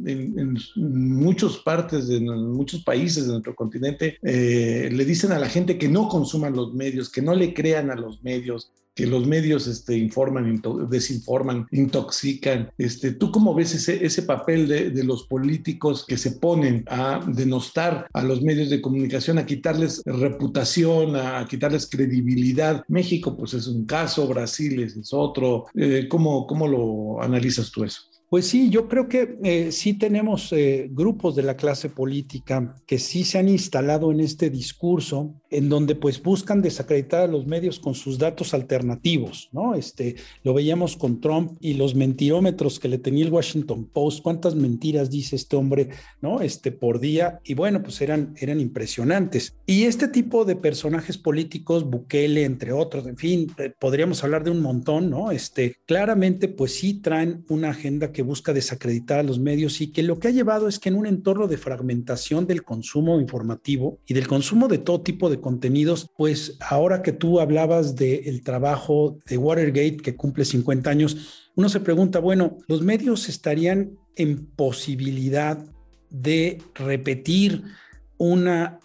en, 0.07 0.57
muchas 0.75 1.57
partes, 1.57 2.07
de, 2.07 2.17
en 2.17 2.51
muchos 2.51 2.83
países 2.83 3.27
de 3.27 3.33
nuestro 3.33 3.53
continente, 3.53 4.17
eh, 4.23 4.89
le 4.91 5.05
dicen 5.05 5.31
a 5.33 5.39
la 5.39 5.49
gente 5.49 5.77
que 5.77 5.87
no 5.87 6.07
consuman 6.07 6.55
los 6.55 6.73
medios, 6.73 7.11
que 7.11 7.21
no 7.21 7.35
le 7.35 7.53
crean 7.53 7.91
a 7.91 7.95
los 7.95 8.23
medios, 8.23 8.71
que 8.95 9.07
los 9.07 9.25
medios 9.27 9.67
este, 9.67 9.97
informan, 9.97 10.61
desinforman, 10.89 11.67
intoxican. 11.71 12.71
Este, 12.77 13.11
¿Tú 13.11 13.31
cómo 13.31 13.53
ves 13.53 13.87
ese, 13.89 14.23
papel 14.23 14.67
de, 14.67 15.03
los 15.03 15.27
políticos 15.27 16.05
que 16.07 16.17
se 16.17 16.31
ponen 16.31 16.85
a 16.87 17.19
denostar 17.27 18.07
a 18.13 18.23
los 18.23 18.41
medios 18.41 18.69
de 18.69 18.81
comunicación, 18.81 19.37
a 19.37 19.45
quitarles 19.45 20.01
reputación, 20.05 21.15
a 21.15 21.45
quitarles 21.47 21.89
credibilidad? 21.89 22.83
México, 22.87 23.35
pues 23.35 23.53
es 23.53 23.67
un 23.67 23.85
caso, 23.85 24.27
Brasil 24.27 24.81
es, 24.81 24.95
es 24.95 25.13
otro. 25.13 25.65
Eh, 25.75 26.07
¿cómo, 26.09 26.47
¿Cómo 26.47 26.67
lo 26.67 27.21
analizas 27.21 27.71
tú 27.71 27.83
eso? 27.83 28.12
Pues 28.33 28.47
sí, 28.47 28.71
yo 28.71 28.89
creo 28.89 29.07
que 29.07 29.37
eh, 29.43 29.71
sí 29.71 29.93
tenemos 29.93 30.51
eh, 30.53 30.89
grupos 30.91 31.35
de 31.35 31.43
la 31.43 31.55
clase 31.55 31.87
política 31.87 32.73
que 32.87 32.97
sí 32.97 33.25
se 33.25 33.37
han 33.37 33.47
instalado 33.47 34.11
en 34.11 34.21
este 34.21 34.49
discurso, 34.49 35.35
en 35.51 35.69
donde 35.69 35.93
pues 35.93 36.19
buscan 36.19 36.59
desacreditar 36.59 37.21
a 37.21 37.31
los 37.31 37.45
medios 37.45 37.77
con 37.77 37.93
sus 37.93 38.17
datos 38.17 38.55
alternativos, 38.55 39.49
¿no? 39.51 39.75
Este, 39.75 40.15
lo 40.43 40.55
veíamos 40.55 40.97
con 40.97 41.21
Trump 41.21 41.59
y 41.59 41.75
los 41.75 41.93
mentirómetros 41.93 42.79
que 42.79 42.87
le 42.87 42.97
tenía 42.97 43.23
el 43.23 43.31
Washington 43.31 43.85
Post, 43.93 44.23
cuántas 44.23 44.55
mentiras 44.55 45.11
dice 45.11 45.35
este 45.35 45.55
hombre, 45.55 45.89
¿no? 46.19 46.41
Este, 46.41 46.71
por 46.71 46.99
día, 46.99 47.39
y 47.43 47.53
bueno, 47.53 47.83
pues 47.83 48.01
eran, 48.01 48.33
eran 48.39 48.59
impresionantes. 48.59 49.55
Y 49.67 49.83
este 49.83 50.07
tipo 50.07 50.43
de 50.43 50.55
personajes 50.55 51.19
políticos, 51.19 51.83
Bukele, 51.87 52.45
entre 52.45 52.73
otros, 52.73 53.05
en 53.05 53.17
fin, 53.17 53.51
eh, 53.59 53.71
podríamos 53.79 54.23
hablar 54.23 54.43
de 54.43 54.49
un 54.49 54.63
montón, 54.63 55.11
¿no? 55.11 55.29
Este, 55.29 55.75
claramente 55.85 56.47
pues 56.47 56.73
sí 56.73 56.95
traen 56.95 57.45
una 57.47 57.69
agenda 57.69 58.11
que 58.11 58.22
busca 58.23 58.53
desacreditar 58.53 59.19
a 59.19 59.23
los 59.23 59.39
medios 59.39 59.79
y 59.81 59.91
que 59.91 60.01
lo 60.03 60.19
que 60.19 60.29
ha 60.29 60.31
llevado 60.31 60.67
es 60.67 60.79
que 60.79 60.89
en 60.89 60.95
un 60.95 61.05
entorno 61.05 61.47
de 61.47 61.57
fragmentación 61.57 62.47
del 62.47 62.63
consumo 62.63 63.19
informativo 63.19 63.99
y 64.05 64.13
del 64.13 64.27
consumo 64.27 64.67
de 64.67 64.79
todo 64.79 65.01
tipo 65.01 65.29
de 65.29 65.39
contenidos, 65.39 66.09
pues 66.17 66.57
ahora 66.59 67.01
que 67.01 67.11
tú 67.11 67.39
hablabas 67.39 67.95
del 67.95 68.41
trabajo 68.43 69.19
de 69.27 69.37
Watergate 69.37 69.97
que 69.97 70.15
cumple 70.15 70.45
50 70.45 70.89
años, 70.89 71.49
uno 71.55 71.69
se 71.69 71.79
pregunta, 71.79 72.19
bueno, 72.19 72.57
¿los 72.67 72.81
medios 72.81 73.29
estarían 73.29 73.91
en 74.15 74.47
posibilidad 74.47 75.63
de 76.09 76.61
repetir 76.75 77.63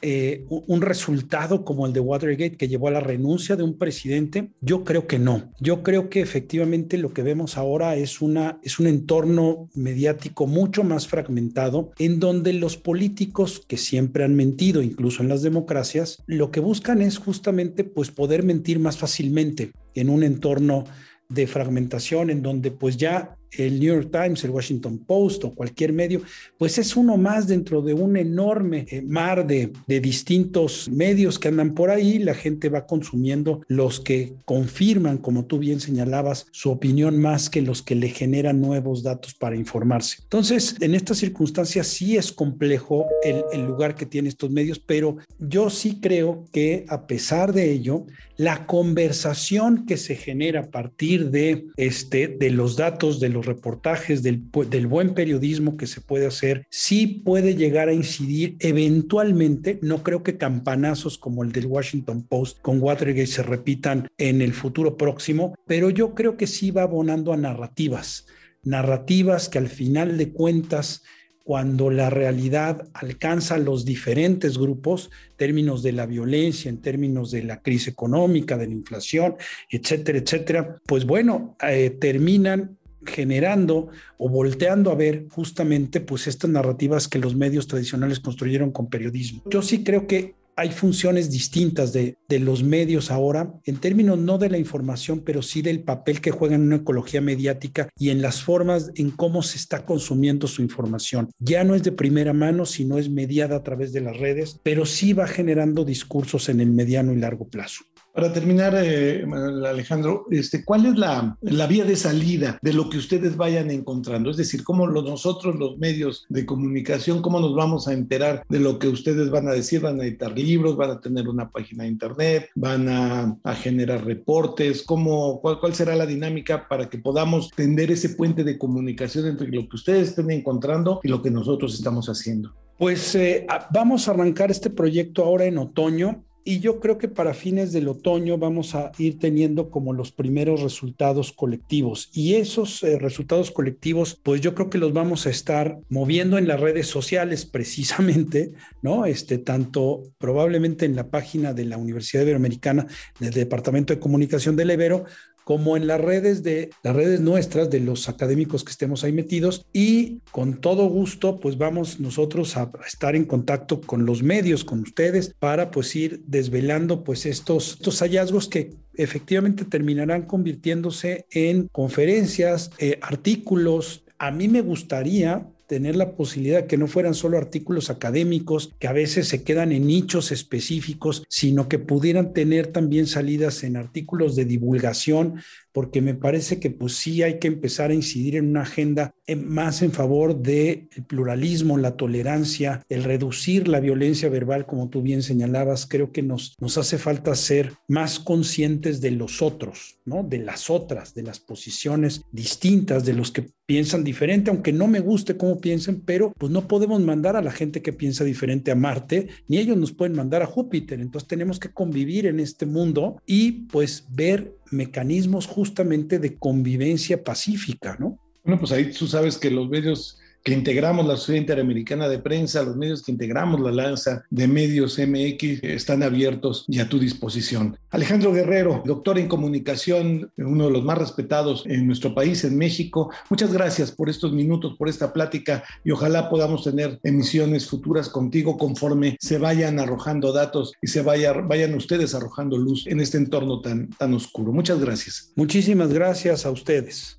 eh, 0.02 0.44
un 0.48 0.82
resultado 0.82 1.64
como 1.64 1.86
el 1.86 1.92
de 1.92 2.00
Watergate 2.00 2.56
que 2.56 2.68
llevó 2.68 2.88
a 2.88 2.92
la 2.92 3.00
renuncia 3.00 3.56
de 3.56 3.62
un 3.62 3.78
presidente? 3.78 4.50
Yo 4.60 4.84
creo 4.84 5.06
que 5.06 5.18
no. 5.18 5.52
Yo 5.60 5.82
creo 5.82 6.10
que 6.10 6.20
efectivamente 6.20 6.98
lo 6.98 7.12
que 7.12 7.22
vemos 7.22 7.56
ahora 7.56 7.96
es, 7.96 8.20
una, 8.20 8.58
es 8.62 8.78
un 8.78 8.86
entorno 8.86 9.68
mediático 9.74 10.46
mucho 10.46 10.82
más 10.82 11.06
fragmentado 11.06 11.92
en 11.98 12.18
donde 12.18 12.52
los 12.52 12.76
políticos 12.76 13.62
que 13.66 13.76
siempre 13.76 14.24
han 14.24 14.34
mentido, 14.34 14.82
incluso 14.82 15.22
en 15.22 15.28
las 15.28 15.42
democracias, 15.42 16.22
lo 16.26 16.50
que 16.50 16.60
buscan 16.60 17.00
es 17.00 17.18
justamente 17.18 17.84
pues 17.84 18.10
poder 18.10 18.42
mentir 18.42 18.78
más 18.78 18.98
fácilmente 18.98 19.72
en 19.94 20.10
un 20.10 20.22
entorno 20.22 20.84
de 21.28 21.46
fragmentación 21.46 22.30
en 22.30 22.42
donde 22.42 22.70
pues 22.70 22.96
ya 22.96 23.37
el 23.52 23.80
New 23.80 23.94
York 23.94 24.10
Times, 24.10 24.44
el 24.44 24.50
Washington 24.50 24.98
Post 24.98 25.44
o 25.44 25.54
cualquier 25.54 25.92
medio, 25.92 26.22
pues 26.56 26.78
es 26.78 26.96
uno 26.96 27.16
más 27.16 27.46
dentro 27.46 27.82
de 27.82 27.94
un 27.94 28.16
enorme 28.16 28.86
eh, 28.90 29.02
mar 29.02 29.46
de, 29.46 29.72
de, 29.86 30.00
distintos 30.00 30.88
medios 30.90 31.38
que 31.38 31.48
andan 31.48 31.74
por 31.74 31.90
ahí. 31.90 32.18
La 32.18 32.34
gente 32.34 32.68
va 32.68 32.86
consumiendo 32.86 33.62
los 33.68 34.00
que 34.00 34.34
confirman, 34.44 35.18
como 35.18 35.44
tú 35.44 35.58
bien 35.58 35.80
señalabas, 35.80 36.46
su 36.50 36.70
opinión 36.70 37.18
más 37.18 37.50
que 37.50 37.62
los 37.62 37.82
que 37.82 37.94
le 37.94 38.08
generan 38.08 38.60
nuevos 38.60 39.02
datos 39.02 39.34
para 39.34 39.56
informarse. 39.56 40.18
Entonces, 40.22 40.76
en 40.80 40.94
estas 40.94 41.18
circunstancias 41.18 41.86
sí 41.86 42.16
es 42.16 42.32
complejo 42.32 43.06
el, 43.22 43.64
lugar 43.64 43.94
que 43.94 44.06
tienen 44.06 44.28
estos 44.28 44.50
medios, 44.50 44.78
pero 44.78 45.16
yo 45.38 45.70
sí 45.70 45.98
creo 46.00 46.46
que 46.52 46.84
a 46.88 47.06
pesar 47.06 47.52
de 47.52 47.70
ello, 47.70 48.06
la 48.36 48.66
conversación 48.66 49.84
que 49.84 49.96
se 49.96 50.14
genera 50.14 50.60
a 50.60 50.70
partir 50.70 51.30
de, 51.30 51.66
este, 51.76 52.28
de 52.28 52.50
los 52.50 52.76
datos 52.76 53.20
de 53.20 53.28
los 53.28 53.37
reportajes, 53.46 54.22
del, 54.22 54.44
del 54.68 54.86
buen 54.86 55.14
periodismo 55.14 55.76
que 55.76 55.86
se 55.86 56.00
puede 56.00 56.26
hacer, 56.26 56.66
sí 56.70 57.06
puede 57.06 57.54
llegar 57.54 57.88
a 57.88 57.92
incidir 57.92 58.56
eventualmente, 58.60 59.78
no 59.82 60.02
creo 60.02 60.22
que 60.22 60.38
campanazos 60.38 61.18
como 61.18 61.42
el 61.42 61.52
del 61.52 61.66
Washington 61.66 62.22
Post 62.22 62.60
con 62.60 62.80
Watergate 62.80 63.26
se 63.26 63.42
repitan 63.42 64.08
en 64.18 64.42
el 64.42 64.52
futuro 64.52 64.96
próximo, 64.96 65.54
pero 65.66 65.90
yo 65.90 66.14
creo 66.14 66.36
que 66.36 66.46
sí 66.46 66.70
va 66.70 66.82
abonando 66.82 67.32
a 67.32 67.36
narrativas, 67.36 68.26
narrativas 68.62 69.48
que 69.48 69.58
al 69.58 69.68
final 69.68 70.18
de 70.18 70.32
cuentas 70.32 71.02
cuando 71.48 71.88
la 71.88 72.10
realidad 72.10 72.90
alcanza 72.92 73.56
los 73.56 73.86
diferentes 73.86 74.58
grupos, 74.58 75.10
términos 75.34 75.82
de 75.82 75.92
la 75.92 76.04
violencia, 76.04 76.68
en 76.68 76.82
términos 76.82 77.30
de 77.30 77.42
la 77.42 77.62
crisis 77.62 77.88
económica, 77.88 78.58
de 78.58 78.66
la 78.66 78.74
inflación, 78.74 79.34
etcétera, 79.70 80.18
etcétera, 80.18 80.76
pues 80.84 81.06
bueno, 81.06 81.56
eh, 81.66 81.88
terminan 81.98 82.76
generando 83.04 83.88
o 84.16 84.28
volteando 84.28 84.90
a 84.90 84.94
ver 84.94 85.26
justamente 85.30 86.00
pues 86.00 86.26
estas 86.26 86.50
narrativas 86.50 87.08
que 87.08 87.18
los 87.18 87.36
medios 87.36 87.66
tradicionales 87.66 88.20
construyeron 88.20 88.70
con 88.70 88.88
periodismo. 88.88 89.42
Yo 89.50 89.62
sí 89.62 89.84
creo 89.84 90.06
que 90.06 90.34
hay 90.58 90.72
funciones 90.72 91.30
distintas 91.30 91.92
de, 91.92 92.16
los 92.28 92.64
medios 92.64 93.12
ahora, 93.12 93.54
en 93.64 93.76
términos 93.76 94.18
no 94.18 94.38
de 94.38 94.50
la 94.50 94.58
información, 94.58 95.20
pero 95.24 95.40
sí 95.40 95.62
del 95.62 95.84
papel 95.84 96.20
que 96.20 96.32
juegan 96.32 96.62
en 96.62 96.66
una 96.66 96.76
ecología 96.76 97.20
mediática 97.20 97.88
y 97.96 98.10
en 98.10 98.20
las 98.22 98.42
formas 98.42 98.90
en 98.96 99.12
cómo 99.12 99.44
se 99.44 99.56
está 99.56 99.86
consumiendo 99.86 100.48
su 100.48 100.60
información. 100.60 101.30
Ya 101.38 101.62
no 101.62 101.76
es 101.76 101.84
de 101.84 101.92
primera 101.92 102.32
mano, 102.32 102.66
sino 102.66 102.98
es 102.98 103.08
mediada 103.08 103.54
a 103.54 103.62
través 103.62 103.92
de 103.92 104.00
las 104.00 104.16
redes, 104.16 104.58
pero 104.64 104.84
sí 104.84 105.12
va 105.12 105.28
generando 105.28 105.84
discursos 105.84 106.48
en 106.48 106.60
el 106.60 106.72
mediano 106.72 107.12
y 107.12 107.18
largo 107.18 107.46
plazo. 107.46 107.84
Para 108.18 108.32
terminar, 108.32 108.74
eh, 108.76 109.24
Alejandro, 109.64 110.26
este, 110.32 110.64
¿cuál 110.64 110.86
es 110.86 110.98
la, 110.98 111.38
la, 111.40 111.66
vía 111.68 111.84
de 111.84 111.94
salida 111.94 112.58
de 112.60 112.72
lo 112.72 112.90
que 112.90 112.98
ustedes 112.98 113.36
vayan 113.36 113.70
encontrando? 113.70 114.28
Es 114.28 114.36
decir, 114.36 114.64
¿cómo 114.64 114.88
nosotros, 114.88 115.54
los 115.54 115.78
medios 115.78 116.26
de 116.28 116.44
comunicación, 116.44 117.22
cómo 117.22 117.38
nos 117.38 117.54
vamos 117.54 117.86
a 117.86 117.92
enterar 117.92 118.44
de 118.48 118.58
lo 118.58 118.80
que 118.80 118.88
ustedes 118.88 119.30
van 119.30 119.46
a 119.46 119.52
decir? 119.52 119.82
¿Van 119.82 120.00
a 120.00 120.04
editar 120.04 120.36
libros? 120.36 120.76
¿Van 120.76 120.90
a 120.90 121.00
tener 121.00 121.28
una 121.28 121.48
página 121.48 121.84
de 121.84 121.90
internet? 121.90 122.48
¿Van 122.56 122.88
a, 122.88 123.38
generar 123.54 124.04
reportes? 124.04 124.82
¿Cómo, 124.82 125.40
cuál, 125.40 125.60
¿Cuál 125.60 125.76
será 125.76 125.94
la 125.94 126.04
dinámica 126.04 126.66
para 126.66 126.90
que 126.90 126.98
podamos 126.98 127.52
tender 127.54 127.92
ese 127.92 128.08
puente 128.08 128.42
de 128.42 128.58
comunicación 128.58 129.28
entre 129.28 129.46
lo 129.46 129.68
que 129.68 129.76
ustedes 129.76 130.08
estén 130.08 130.32
encontrando 130.32 130.98
y 131.04 131.08
lo 131.08 131.22
que 131.22 131.30
nosotros 131.30 131.72
estamos 131.72 132.08
haciendo? 132.08 132.52
Pues 132.78 133.14
eh, 133.14 133.46
vamos 133.70 134.08
a 134.08 134.12
arrancar 134.12 134.50
este 134.50 134.70
proyecto 134.70 135.24
ahora 135.24 135.44
en 135.44 135.58
otoño 135.58 136.24
y 136.48 136.60
yo 136.60 136.80
creo 136.80 136.96
que 136.96 137.08
para 137.08 137.34
fines 137.34 137.72
del 137.74 137.88
otoño 137.88 138.38
vamos 138.38 138.74
a 138.74 138.90
ir 138.96 139.18
teniendo 139.18 139.70
como 139.70 139.92
los 139.92 140.12
primeros 140.12 140.62
resultados 140.62 141.30
colectivos. 141.30 142.08
Y 142.14 142.36
esos 142.36 142.82
eh, 142.82 142.98
resultados 142.98 143.50
colectivos, 143.50 144.18
pues 144.22 144.40
yo 144.40 144.54
creo 144.54 144.70
que 144.70 144.78
los 144.78 144.94
vamos 144.94 145.26
a 145.26 145.30
estar 145.30 145.78
moviendo 145.90 146.38
en 146.38 146.48
las 146.48 146.58
redes 146.58 146.86
sociales 146.86 147.44
precisamente, 147.44 148.52
¿no? 148.80 149.04
Este, 149.04 149.36
tanto 149.36 150.04
probablemente 150.16 150.86
en 150.86 150.96
la 150.96 151.10
página 151.10 151.52
de 151.52 151.66
la 151.66 151.76
Universidad 151.76 152.22
Iberoamericana, 152.22 152.86
del 153.20 153.34
Departamento 153.34 153.92
de 153.92 154.00
Comunicación 154.00 154.56
del 154.56 154.70
Ibero, 154.70 155.04
como 155.48 155.78
en 155.78 155.86
las 155.86 155.98
redes 155.98 156.42
de 156.42 156.68
las 156.82 156.94
redes 156.94 157.20
nuestras 157.20 157.70
de 157.70 157.80
los 157.80 158.10
académicos 158.10 158.64
que 158.64 158.70
estemos 158.70 159.02
ahí 159.02 159.14
metidos 159.14 159.64
y 159.72 160.18
con 160.30 160.60
todo 160.60 160.86
gusto 160.90 161.40
pues 161.40 161.56
vamos 161.56 162.00
nosotros 162.00 162.58
a 162.58 162.70
estar 162.86 163.16
en 163.16 163.24
contacto 163.24 163.80
con 163.80 164.04
los 164.04 164.22
medios 164.22 164.62
con 164.62 164.80
ustedes 164.80 165.34
para 165.38 165.70
pues 165.70 165.96
ir 165.96 166.22
desvelando 166.26 167.02
pues 167.02 167.24
estos 167.24 167.78
estos 167.78 168.00
hallazgos 168.00 168.46
que 168.46 168.74
efectivamente 168.92 169.64
terminarán 169.64 170.26
convirtiéndose 170.26 171.24
en 171.30 171.68
conferencias, 171.68 172.70
eh, 172.78 172.98
artículos. 173.00 174.04
A 174.18 174.30
mí 174.30 174.48
me 174.48 174.60
gustaría 174.60 175.46
tener 175.68 175.94
la 175.94 176.16
posibilidad 176.16 176.66
que 176.66 176.78
no 176.78 176.88
fueran 176.88 177.14
solo 177.14 177.38
artículos 177.38 177.90
académicos 177.90 178.74
que 178.78 178.88
a 178.88 178.92
veces 178.92 179.28
se 179.28 179.44
quedan 179.44 179.70
en 179.70 179.86
nichos 179.86 180.32
específicos, 180.32 181.24
sino 181.28 181.68
que 181.68 181.78
pudieran 181.78 182.32
tener 182.32 182.68
también 182.68 183.06
salidas 183.06 183.62
en 183.62 183.76
artículos 183.76 184.34
de 184.34 184.46
divulgación 184.46 185.40
porque 185.78 186.00
me 186.00 186.14
parece 186.14 186.58
que 186.58 186.70
pues 186.70 186.94
sí 186.94 187.22
hay 187.22 187.38
que 187.38 187.46
empezar 187.46 187.92
a 187.92 187.94
incidir 187.94 188.34
en 188.34 188.48
una 188.48 188.62
agenda 188.62 189.14
eh, 189.28 189.36
más 189.36 189.80
en 189.82 189.92
favor 189.92 190.36
del 190.36 190.88
pluralismo, 191.06 191.78
la 191.78 191.96
tolerancia, 191.96 192.82
el 192.88 193.04
reducir 193.04 193.68
la 193.68 193.78
violencia 193.78 194.28
verbal, 194.28 194.66
como 194.66 194.88
tú 194.88 195.02
bien 195.02 195.22
señalabas. 195.22 195.86
Creo 195.86 196.10
que 196.10 196.22
nos, 196.22 196.56
nos 196.58 196.78
hace 196.78 196.98
falta 196.98 197.32
ser 197.36 197.74
más 197.86 198.18
conscientes 198.18 199.00
de 199.00 199.12
los 199.12 199.40
otros, 199.40 200.00
¿no? 200.04 200.24
De 200.24 200.38
las 200.38 200.68
otras, 200.68 201.14
de 201.14 201.22
las 201.22 201.38
posiciones 201.38 202.22
distintas, 202.32 203.04
de 203.04 203.12
los 203.12 203.30
que 203.30 203.50
piensan 203.64 204.02
diferente, 204.02 204.50
aunque 204.50 204.72
no 204.72 204.88
me 204.88 204.98
guste 204.98 205.36
cómo 205.36 205.57
piensen, 205.60 206.00
pero 206.00 206.32
pues 206.38 206.50
no 206.52 206.66
podemos 206.68 207.00
mandar 207.00 207.36
a 207.36 207.42
la 207.42 207.50
gente 207.50 207.82
que 207.82 207.92
piensa 207.92 208.24
diferente 208.24 208.70
a 208.70 208.74
Marte, 208.74 209.28
ni 209.48 209.58
ellos 209.58 209.76
nos 209.76 209.92
pueden 209.92 210.16
mandar 210.16 210.42
a 210.42 210.46
Júpiter. 210.46 211.00
Entonces 211.00 211.28
tenemos 211.28 211.58
que 211.58 211.70
convivir 211.70 212.26
en 212.26 212.40
este 212.40 212.66
mundo 212.66 213.20
y 213.26 213.52
pues 213.68 214.06
ver 214.10 214.56
mecanismos 214.70 215.46
justamente 215.46 216.18
de 216.18 216.36
convivencia 216.36 217.22
pacífica, 217.22 217.96
¿no? 217.98 218.18
Bueno, 218.44 218.60
pues 218.60 218.72
ahí 218.72 218.92
tú 218.92 219.06
sabes 219.06 219.36
que 219.36 219.50
los 219.50 219.68
medios 219.68 220.18
que 220.42 220.52
integramos 220.52 221.06
la 221.06 221.16
Sociedad 221.16 221.40
Interamericana 221.40 222.08
de 222.08 222.18
Prensa, 222.18 222.62
los 222.62 222.76
medios 222.76 223.02
que 223.02 223.12
integramos 223.12 223.60
la 223.60 223.72
Lanza 223.72 224.24
de 224.30 224.48
Medios 224.48 224.98
MX 224.98 225.62
están 225.62 226.02
abiertos 226.02 226.64
y 226.68 226.80
a 226.80 226.88
tu 226.88 226.98
disposición. 226.98 227.76
Alejandro 227.90 228.32
Guerrero, 228.32 228.82
doctor 228.84 229.18
en 229.18 229.28
comunicación, 229.28 230.30
uno 230.36 230.66
de 230.66 230.70
los 230.70 230.84
más 230.84 230.98
respetados 230.98 231.64
en 231.66 231.86
nuestro 231.86 232.14
país, 232.14 232.44
en 232.44 232.56
México. 232.56 233.10
Muchas 233.30 233.52
gracias 233.52 233.90
por 233.90 234.08
estos 234.08 234.32
minutos, 234.32 234.76
por 234.76 234.88
esta 234.88 235.12
plática 235.12 235.64
y 235.84 235.90
ojalá 235.90 236.30
podamos 236.30 236.64
tener 236.64 236.98
emisiones 237.02 237.66
futuras 237.66 238.08
contigo 238.08 238.56
conforme 238.56 239.16
se 239.20 239.38
vayan 239.38 239.78
arrojando 239.78 240.32
datos 240.32 240.72
y 240.80 240.88
se 240.88 241.02
vaya, 241.02 241.32
vayan 241.32 241.74
ustedes 241.74 242.14
arrojando 242.14 242.56
luz 242.56 242.86
en 242.86 243.00
este 243.00 243.18
entorno 243.18 243.60
tan, 243.60 243.90
tan 243.90 244.14
oscuro. 244.14 244.52
Muchas 244.52 244.80
gracias. 244.80 245.32
Muchísimas 245.36 245.92
gracias 245.92 246.46
a 246.46 246.50
ustedes. 246.50 247.18